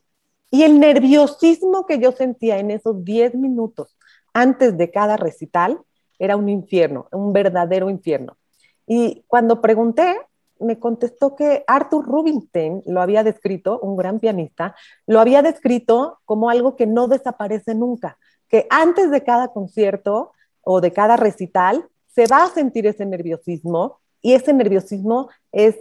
[0.51, 3.97] Y el nerviosismo que yo sentía en esos 10 minutos
[4.33, 5.81] antes de cada recital
[6.19, 8.37] era un infierno, un verdadero infierno.
[8.87, 10.17] Y cuando pregunté,
[10.59, 14.75] me contestó que Arthur Rubinstein lo había descrito, un gran pianista,
[15.07, 18.19] lo había descrito como algo que no desaparece nunca,
[18.49, 20.33] que antes de cada concierto
[20.63, 25.77] o de cada recital se va a sentir ese nerviosismo y ese nerviosismo es,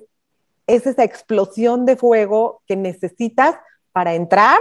[0.67, 3.55] es esa explosión de fuego que necesitas
[3.95, 4.59] para entrar,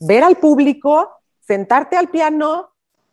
[0.00, 1.08] ver al público,
[1.38, 2.70] sentarte al piano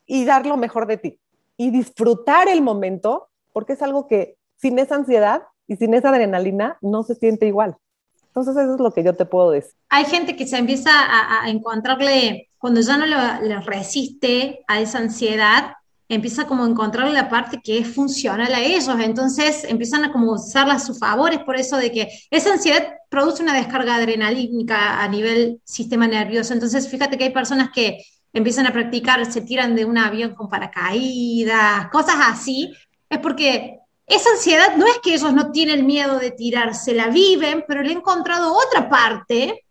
[0.07, 1.19] y dar lo mejor de ti
[1.55, 6.79] y disfrutar el momento, porque es algo que sin esa ansiedad y sin esa adrenalina
[6.81, 7.77] no se siente igual.
[8.25, 9.73] Entonces eso es lo que yo te puedo decir.
[9.89, 15.75] Hay gente que se empieza a, encontrarle, cuando ya no le, resiste a esa ansiedad,
[16.13, 20.33] empieza como a encontrarle la parte que es funcional a ellos, entonces empiezan a como
[20.33, 25.07] usarla a sus favores, por eso de que esa ansiedad produce una descarga adrenalínica a
[25.07, 28.03] nivel sistema nervioso, entonces fíjate que hay personas que
[28.33, 32.73] empiezan a practicar, se tiran de un avión con paracaídas, cosas así,
[33.09, 37.63] es porque esa ansiedad no es que ellos no tienen miedo de tirarse, la viven,
[37.65, 39.63] pero le he encontrado otra parte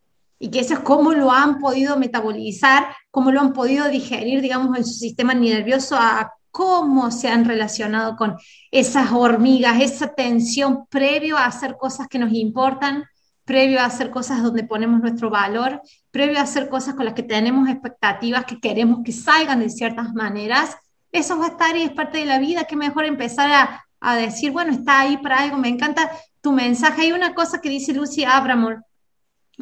[0.43, 4.77] y que eso es cómo lo han podido metabolizar, cómo lo han podido digerir, digamos,
[4.77, 8.37] en su sistema nervioso, a cómo se han relacionado con
[8.71, 13.05] esas hormigas, esa tensión previo a hacer cosas que nos importan,
[13.45, 17.23] previo a hacer cosas donde ponemos nuestro valor, previo a hacer cosas con las que
[17.23, 20.75] tenemos expectativas que queremos que salgan de ciertas maneras.
[21.13, 24.17] Eso va a estar y es parte de la vida, que mejor empezar a, a
[24.17, 26.11] decir, bueno, está ahí para algo, me encanta
[26.41, 27.03] tu mensaje.
[27.03, 28.85] Hay una cosa que dice Lucy Abramor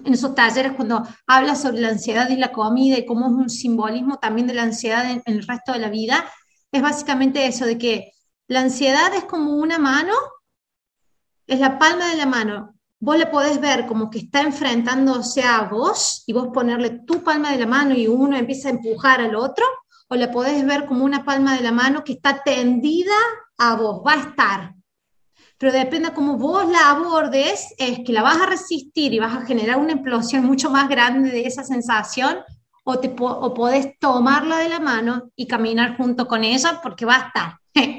[0.05, 3.51] en esos talleres cuando habla sobre la ansiedad y la comida y cómo es un
[3.51, 6.25] simbolismo también de la ansiedad en, el resto de la vida,
[6.71, 8.13] es básicamente eso, de que
[8.47, 10.15] la ansiedad es como una mano,
[11.47, 12.75] es la palma de la mano.
[13.01, 17.53] Vos le podés ver como que está enfrentándose a vos y vos ponerle tu palma
[17.53, 19.65] de la mano y uno empieza a empujar al otro,
[20.09, 23.15] o la podés ver como una palma de la mano que está tendida
[23.59, 24.78] a vos, va a estar
[25.59, 29.47] pero depende cómo vos la abordes, es que la vas a resistir y vas a
[29.47, 32.39] generar una explosión mucho más grande de esa sensación,
[32.85, 37.17] o, te, o podés tomarla de la mano y caminar junto con ella porque va
[37.17, 37.53] a estar.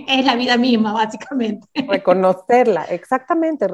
[0.08, 1.68] Es la vida misma, básicamente.
[1.76, 3.68] Reconocerla, exactamente.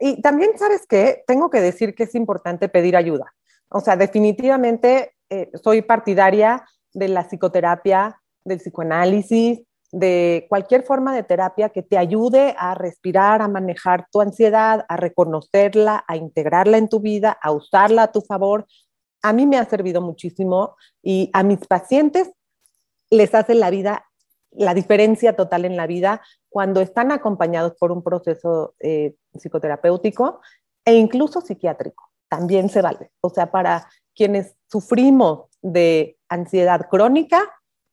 [0.00, 1.22] Y también, ¿sabes qué?
[1.26, 3.34] Tengo que decir que es importante pedir ayuda.
[3.68, 9.60] O sea, definitivamente eh, soy partidaria de la psicoterapia, del psicoanálisis,
[9.92, 14.96] de cualquier forma de terapia que te ayude a respirar, a manejar tu ansiedad, a
[14.96, 18.66] reconocerla, a integrarla en tu vida, a usarla a tu favor.
[19.20, 22.32] A mí me ha servido muchísimo y a mis pacientes
[23.10, 24.06] les hace la vida,
[24.50, 30.40] la diferencia total en la vida cuando están acompañados por un proceso eh, psicoterapéutico
[30.86, 32.10] e incluso psiquiátrico.
[32.28, 33.10] También se vale.
[33.20, 37.42] O sea, para quienes sufrimos de ansiedad crónica,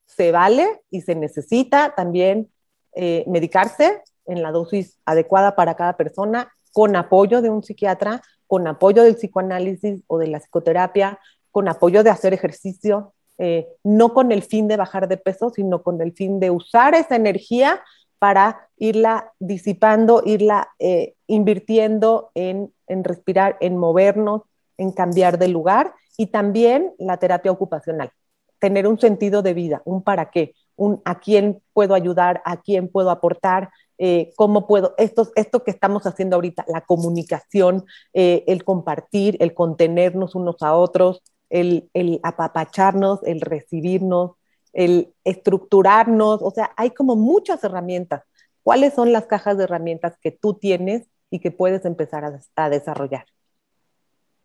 [0.10, 2.50] se vale y se necesita también
[2.94, 8.68] eh, medicarse en la dosis adecuada para cada persona, con apoyo de un psiquiatra, con
[8.68, 11.20] apoyo del psicoanálisis o de la psicoterapia,
[11.52, 15.84] con apoyo de hacer ejercicio, eh, no con el fin de bajar de peso, sino
[15.84, 17.82] con el fin de usar esa energía
[18.18, 24.42] para irla disipando, irla eh, invirtiendo en, en respirar, en movernos,
[24.78, 28.12] en cambiar de lugar y también la terapia ocupacional
[28.60, 32.88] tener un sentido de vida, un para qué, un a quién puedo ayudar, a quién
[32.88, 38.64] puedo aportar, eh, cómo puedo, esto, esto que estamos haciendo ahorita, la comunicación, eh, el
[38.64, 41.90] compartir, el contenernos unos a otros, el,
[42.24, 44.32] apapacharnos, el recibirnos,
[44.72, 48.24] el estructurarnos, o sea, hay como muchas herramientas.
[48.64, 52.70] ¿Cuáles son las cajas de herramientas que tú tienes y que puedes empezar a, a
[52.70, 53.26] desarrollar?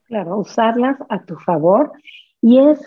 [0.05, 1.93] Claro, usarlas a tu favor
[2.41, 2.81] y es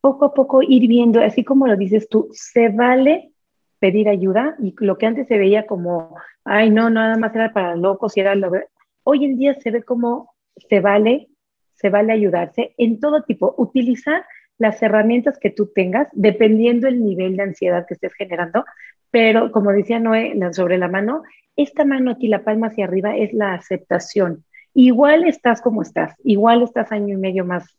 [0.00, 3.32] poco a poco ir viendo, así como lo dices tú, se vale
[3.78, 7.76] pedir ayuda y lo que antes se veía como, ay, no, nada más era para
[7.76, 8.50] locos y era lo
[9.04, 11.28] Hoy en día se ve como se vale,
[11.74, 14.24] se vale ayudarse en todo tipo, utilizar
[14.58, 18.64] las herramientas que tú tengas, dependiendo el nivel de ansiedad que estés generando,
[19.10, 21.22] pero como decía Noé, sobre la mano,
[21.56, 24.44] esta mano aquí, la palma hacia arriba, es la aceptación.
[24.74, 27.77] Igual estás como estás, igual estás año y medio más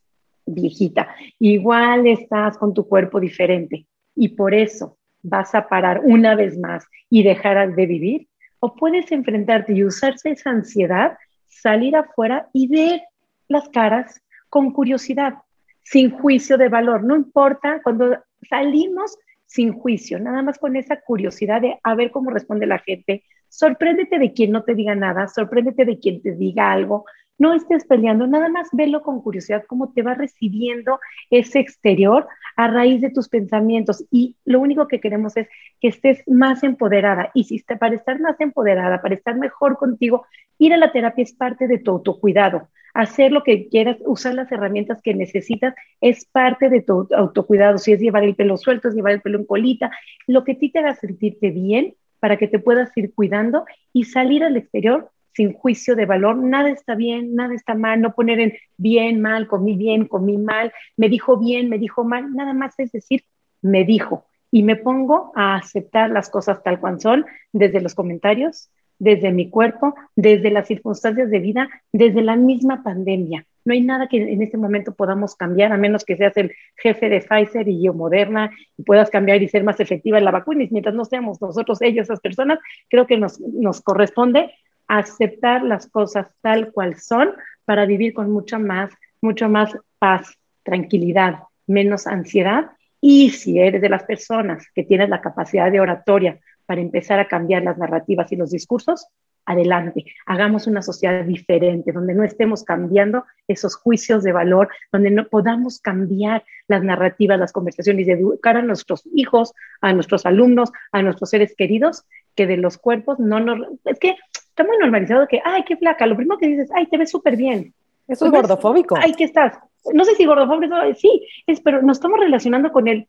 [0.53, 3.85] viejita, igual estás con tu cuerpo diferente
[4.15, 8.27] y por eso vas a parar una vez más y dejar de vivir,
[8.59, 13.01] o puedes enfrentarte y usarse esa ansiedad, salir afuera y ver
[13.47, 15.35] las caras con curiosidad,
[15.83, 21.61] sin juicio de valor, no importa cuando salimos sin juicio, nada más con esa curiosidad
[21.61, 23.23] de a ver cómo responde la gente.
[23.47, 27.05] Sorpréndete de quien no te diga nada, sorpréndete de quien te diga algo,
[27.39, 32.67] no estés peleando, nada más velo con curiosidad cómo te va recibiendo ese exterior a
[32.67, 34.05] raíz de tus pensamientos.
[34.11, 35.47] Y lo único que queremos es
[35.79, 37.31] que estés más empoderada.
[37.33, 40.25] Y si para estar más empoderada, para estar mejor contigo,
[40.57, 42.67] ir a la terapia es parte de tu autocuidado.
[42.93, 47.77] Hacer lo que quieras, usar las herramientas que necesitas, es parte de tu autocuidado.
[47.77, 49.91] Si es llevar el pelo suelto, es llevar el pelo en colita,
[50.27, 53.63] lo que a ti te haga sentirte bien para que te puedas ir cuidando
[53.93, 58.13] y salir al exterior sin juicio de valor, nada está bien, nada está mal, no
[58.13, 62.53] poner en bien, mal, comí bien, comí mal, me dijo bien, me dijo mal, nada
[62.53, 63.23] más es decir,
[63.61, 64.25] me dijo.
[64.51, 69.49] Y me pongo a aceptar las cosas tal cual son, desde los comentarios, desde mi
[69.49, 73.45] cuerpo, desde las circunstancias de vida, desde la misma pandemia.
[73.65, 77.09] No hay nada que en este momento podamos cambiar, a menos que seas el jefe
[77.09, 80.65] de Pfizer y yo Moderna y puedas cambiar y ser más efectiva en la vacuna.
[80.71, 82.59] Mientras no seamos nosotros, ellos, esas personas,
[82.89, 84.51] creo que nos corresponde
[84.89, 87.29] aceptar las cosas tal cual son
[87.63, 90.33] para vivir con mucha más, mucho más paz,
[90.63, 92.71] tranquilidad, menos ansiedad.
[92.99, 97.27] Y si eres de las personas que tienes la capacidad de oratoria para empezar a
[97.27, 99.07] cambiar las narrativas y los discursos,
[99.45, 105.27] adelante, hagamos una sociedad diferente, donde no estemos cambiando esos juicios de valor, donde no
[105.27, 111.01] podamos cambiar las narrativas, las conversaciones, de educar a nuestros hijos, a nuestros alumnos, a
[111.01, 113.59] nuestros seres queridos, que de los cuerpos no nos...
[113.85, 114.15] Es que
[114.60, 117.38] está muy normalizado que, ay, qué flaca, lo primero que dices, ay, te ves súper
[117.38, 117.74] bien.
[118.07, 118.97] Eso es gordofóbico.
[118.99, 119.57] Ay, ¿qué estás?
[119.93, 123.07] No sé si gordofóbico, sí, es, pero nos estamos relacionando con el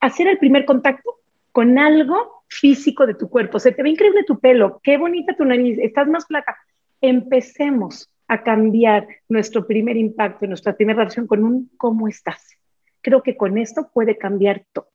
[0.00, 1.20] hacer el primer contacto
[1.52, 3.60] con algo físico de tu cuerpo.
[3.60, 6.56] Se te ve increíble tu pelo, qué bonita tu nariz, estás más flaca.
[7.00, 12.58] Empecemos a cambiar nuestro primer impacto, nuestra primera relación con un ¿cómo estás?
[13.02, 14.88] Creo que con esto puede cambiar todo,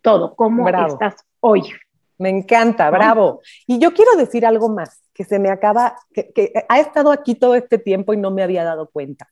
[0.00, 1.62] todo, cómo estás hoy.
[2.18, 3.40] Me encanta, bravo.
[3.66, 7.34] Y yo quiero decir algo más, que se me acaba, que, que ha estado aquí
[7.34, 9.28] todo este tiempo y no me había dado cuenta.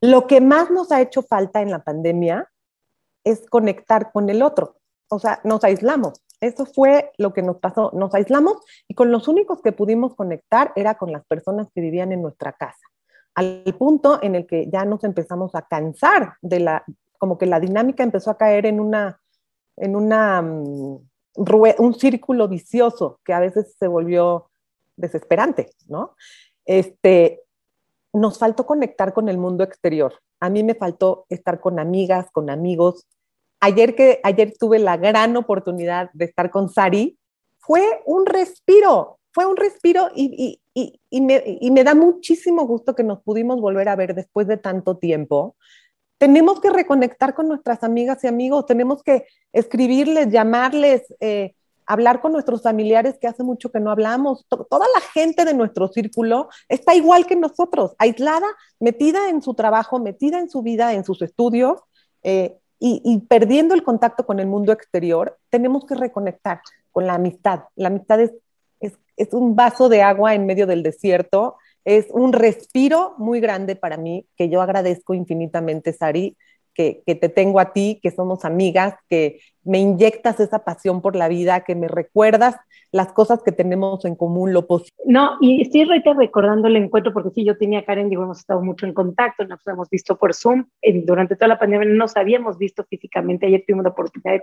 [0.00, 2.50] Lo que más nos ha hecho falta en la pandemia
[3.24, 4.76] es conectar con el otro
[5.14, 6.22] o sea, nos aislamos.
[6.40, 7.90] Eso fue lo que nos pasó.
[7.94, 12.12] Nos aislamos y con los únicos que pudimos conectar era con las personas que vivían
[12.12, 12.86] en nuestra casa.
[13.34, 16.84] Al punto en el que ya nos empezamos a cansar de la,
[17.18, 19.20] como que la dinámica empezó a caer en una,
[19.76, 20.98] en una, mm,
[21.36, 24.50] un círculo vicioso que a veces se volvió
[24.96, 26.14] desesperante, ¿no?
[26.64, 27.42] Este,
[28.12, 30.14] nos faltó conectar con el mundo exterior.
[30.40, 33.06] A mí me faltó estar con amigas, con amigos,
[33.64, 37.18] ayer que ayer tuve la gran oportunidad de estar con Sari,
[37.58, 42.94] fue un respiro, fue un respiro y, y, y, me, y, me, da muchísimo gusto
[42.94, 45.56] que nos pudimos volver a ver después de tanto tiempo.
[46.18, 51.54] Tenemos que reconectar con nuestras amigas y amigos, tenemos que escribirles, llamarles, eh,
[51.86, 54.46] hablar con nuestros familiares que hace mucho que no hablamos.
[54.48, 58.46] toda la gente de nuestro círculo está igual que nosotros, aislada,
[58.80, 61.80] metida en su trabajo, metida en su vida, en sus estudios.
[62.22, 62.56] Eh,
[62.86, 66.60] y, perdiendo el contacto con el mundo exterior, tenemos que reconectar
[66.92, 67.60] con la amistad.
[67.76, 68.32] La amistad es,
[68.78, 73.76] es, es, un vaso de agua en medio del desierto, es un respiro muy grande
[73.76, 76.36] para mí, que yo agradezco infinitamente, Sari,
[76.74, 81.14] que, que, te tengo a ti, que somos amigas, que me inyectas esa pasión por
[81.14, 82.56] la vida, que me recuerdas
[82.90, 84.94] las cosas que tenemos en común, lo posible.
[85.04, 88.38] No, y estoy ahorita recordando el encuentro, porque sí, yo tenía a Karen, digo, hemos
[88.38, 90.66] estado mucho en contacto, nos hemos visto por Zoom,
[91.04, 94.42] durante toda la pandemia no nos habíamos visto físicamente, ayer tuvimos la oportunidad de,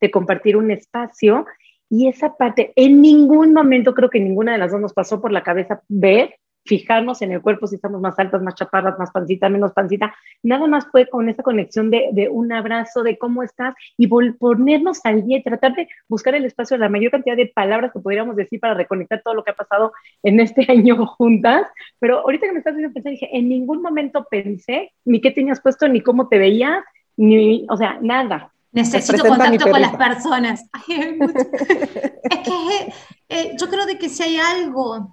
[0.00, 1.44] de compartir un espacio,
[1.90, 5.32] y esa parte, en ningún momento creo que ninguna de las dos nos pasó por
[5.32, 6.34] la cabeza ver
[6.68, 10.14] fijarnos en el cuerpo si estamos más altas, más chaparras, más pancita, menos pancita.
[10.42, 15.00] Nada más fue con esa conexión de, de un abrazo, de cómo estás y ponernos
[15.04, 18.00] al día y tratar de buscar el espacio de la mayor cantidad de palabras que
[18.00, 19.92] pudiéramos decir para reconectar todo lo que ha pasado
[20.22, 21.66] en este año juntas.
[21.98, 25.60] Pero ahorita que me estás haciendo pensar, dije, en ningún momento pensé ni qué tenías
[25.60, 26.84] puesto, ni cómo te veías,
[27.16, 28.52] ni, o sea, nada.
[28.70, 30.68] Necesito contacto con las personas.
[30.88, 32.92] es que
[33.30, 35.10] eh, yo creo de que si hay algo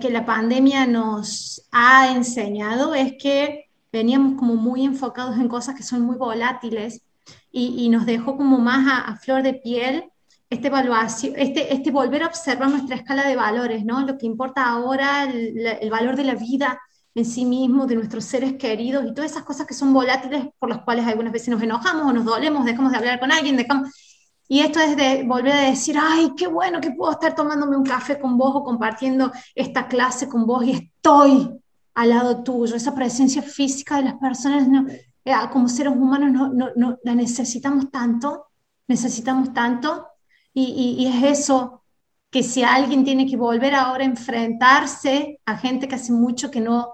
[0.00, 5.84] que, la pandemia nos ha enseñado es que veníamos como muy enfocados en cosas que
[5.84, 7.02] son muy volátiles
[7.52, 10.04] y, nos dejó como más a, flor de piel
[10.50, 14.04] este, evaluación, este, este volver a observar nuestra escala de valores, ¿no?
[14.04, 16.80] Lo que importa ahora, el, valor de la vida
[17.14, 20.70] en sí mismo, de nuestros seres queridos y todas esas cosas que son volátiles por
[20.70, 23.90] las cuales algunas veces nos enojamos o nos dolemos, dejamos de hablar con alguien, dejamos...
[24.50, 27.84] Y esto es de volver a decir, ay, qué bueno que puedo estar tomándome un
[27.84, 31.50] café con vos o compartiendo esta clase con vos y estoy
[31.94, 32.74] al lado tuyo.
[32.74, 34.66] Esa presencia física de las personas,
[35.24, 38.46] eh, como seres humanos, no, no, la necesitamos tanto,
[38.86, 40.06] necesitamos tanto.
[40.54, 41.82] Y, y, es eso,
[42.30, 46.62] que si alguien tiene que volver ahora a enfrentarse a gente que hace mucho que
[46.62, 46.90] no,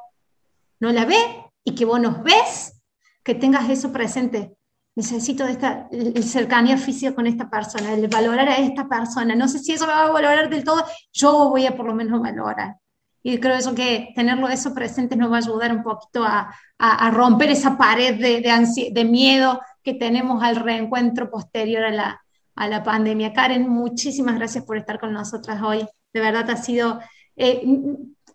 [0.81, 1.23] no la ve
[1.63, 2.83] y que vos nos ves,
[3.23, 4.57] que tengas eso presente
[4.97, 9.35] necesito esta, el, cercanía física con esta persona, el valorar a esta persona.
[9.35, 11.95] No sé si eso me va a valorar del todo, yo voy a por lo
[11.95, 12.77] menos valorar.
[13.23, 17.11] Y creo eso que tenerlo eso presente nos va a ayudar un poquito a, a,
[17.11, 22.25] romper esa pared de, de, de, miedo que tenemos al reencuentro posterior a la,
[22.55, 23.33] a la pandemia.
[23.33, 25.87] Karen, muchísimas gracias por estar con nosotras hoy.
[26.13, 27.01] De verdad ha sido
[27.37, 27.67] eh,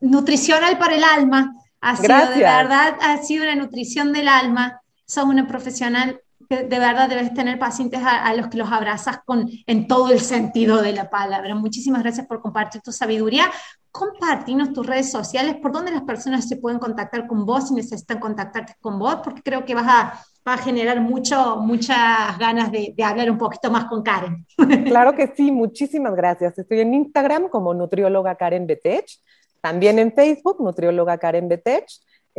[0.02, 1.54] nutricional para el alma.
[1.82, 4.82] Ha sido, de verdad, ha sido una nutrición del alma.
[5.06, 9.88] Sos una profesional de verdad debes tener pacientes a, los que los abrazas con, en
[9.88, 11.54] todo el sentido de la palabra.
[11.54, 13.46] Muchísimas gracias por compartir tu sabiduría.
[13.92, 18.20] Compartinos tus redes sociales, por donde las personas se pueden contactar con vos si necesitan
[18.20, 23.30] contactarte con vos, porque creo que vas a, a generar muchas ganas de, de, hablar
[23.30, 24.46] un poquito más con Karen.
[24.86, 26.58] Claro que sí, muchísimas gracias.
[26.58, 29.20] Estoy en Instagram como nutrióloga Karen Betech,
[29.62, 31.88] también en Facebook, nutrióloga Karen Betech.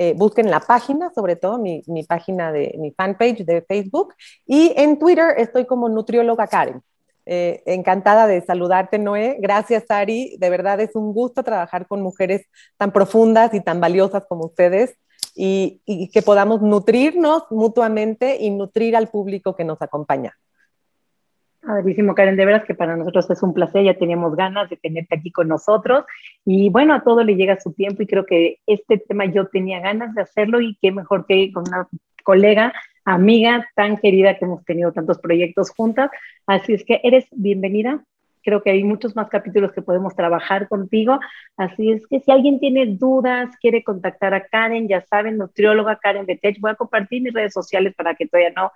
[0.03, 4.15] Eh, busquen la página, sobre todo mi, página de mi fanpage de Facebook.
[4.47, 6.81] Y en Twitter estoy como nutrióloga Karen.
[7.27, 9.37] Eh, encantada de saludarte, Noé.
[9.41, 10.39] Gracias, Ari.
[10.39, 12.47] De verdad es un gusto trabajar con mujeres
[12.79, 14.95] tan profundas y tan valiosas como ustedes
[15.35, 20.35] y que podamos nutrirnos mutuamente y nutrir al público que nos acompaña.
[21.63, 25.17] Padrísimo, Karen, de veras que para nosotros es un placer, ya teníamos ganas de tenerte
[25.17, 26.05] aquí con nosotros
[26.45, 29.79] y bueno, a todo le llega su tiempo y creo que este tema yo tenía
[29.81, 31.87] ganas de hacerlo y qué mejor que con una
[32.25, 32.73] colega,
[33.05, 36.11] amiga tan querida que hemos tenido tantos proyectos juntas,
[36.47, 38.03] así es que eres bienvenida.
[38.43, 41.21] Creo que hay muchos más capítulos que podemos trabajar contigo.
[41.59, 46.25] Así es que si alguien tiene dudas, quiere contactar a Karen, ya saben, nutrióloga Karen
[46.25, 48.73] Betech, voy a compartir mis redes sociales para que todavía no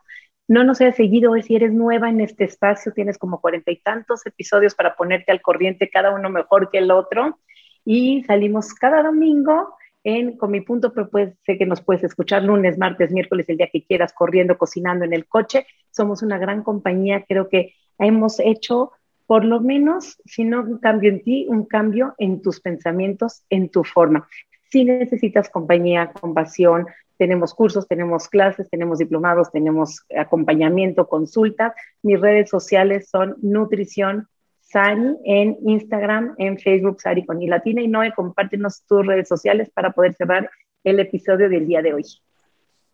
[0.46, 4.26] no nos hayas seguido, si eres nueva en este espacio, tienes como cuarenta y tantos
[4.26, 7.38] episodios para ponerte al corriente, cada uno mejor que el otro.
[7.84, 9.76] Y salimos cada domingo
[10.06, 13.56] en Con mi punto, pero pues sé que nos puedes escuchar lunes, martes, miércoles, el
[13.56, 15.66] día que quieras, corriendo, cocinando en el coche.
[15.90, 18.92] Somos una gran compañía, creo que hemos hecho
[19.26, 23.70] por lo menos, si no un cambio en ti, un cambio en tus pensamientos, en
[23.70, 24.28] tu forma.
[24.70, 26.86] Si necesitas compañía, compasión,
[27.16, 31.72] tenemos cursos, tenemos clases, tenemos diplomados, tenemos acompañamiento, consultas.
[32.02, 34.28] Mis redes sociales son Nutrición
[34.60, 37.82] Sani en Instagram, en Facebook, Sari con I Latina.
[37.82, 40.50] Y compártenos tus redes sociales para poder cerrar
[40.82, 42.04] el episodio del día de hoy.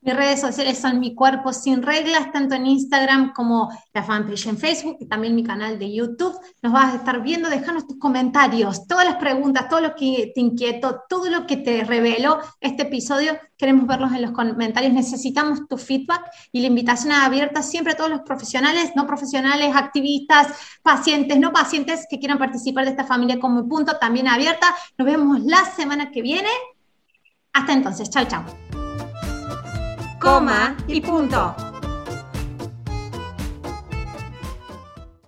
[0.03, 4.57] Mis redes sociales son Mi Cuerpo Sin Reglas, tanto en Instagram como la fanpage en
[4.57, 6.35] Facebook y también mi canal de YouTube.
[6.63, 10.41] Nos vas a estar viendo, déjanos tus comentarios, todas las preguntas, todo lo que te
[10.41, 13.39] inquietó, todo lo que te reveló este episodio.
[13.59, 18.09] Queremos verlos en los comentarios, necesitamos tu feedback y la invitación abierta siempre a todos
[18.09, 20.47] los profesionales, no profesionales, activistas,
[20.83, 24.75] pacientes, no pacientes que quieran participar de esta familia como punto, también abierta.
[24.97, 26.49] Nos vemos la semana que viene.
[27.53, 28.80] Hasta entonces, chao, chao
[30.21, 31.70] coma y punto.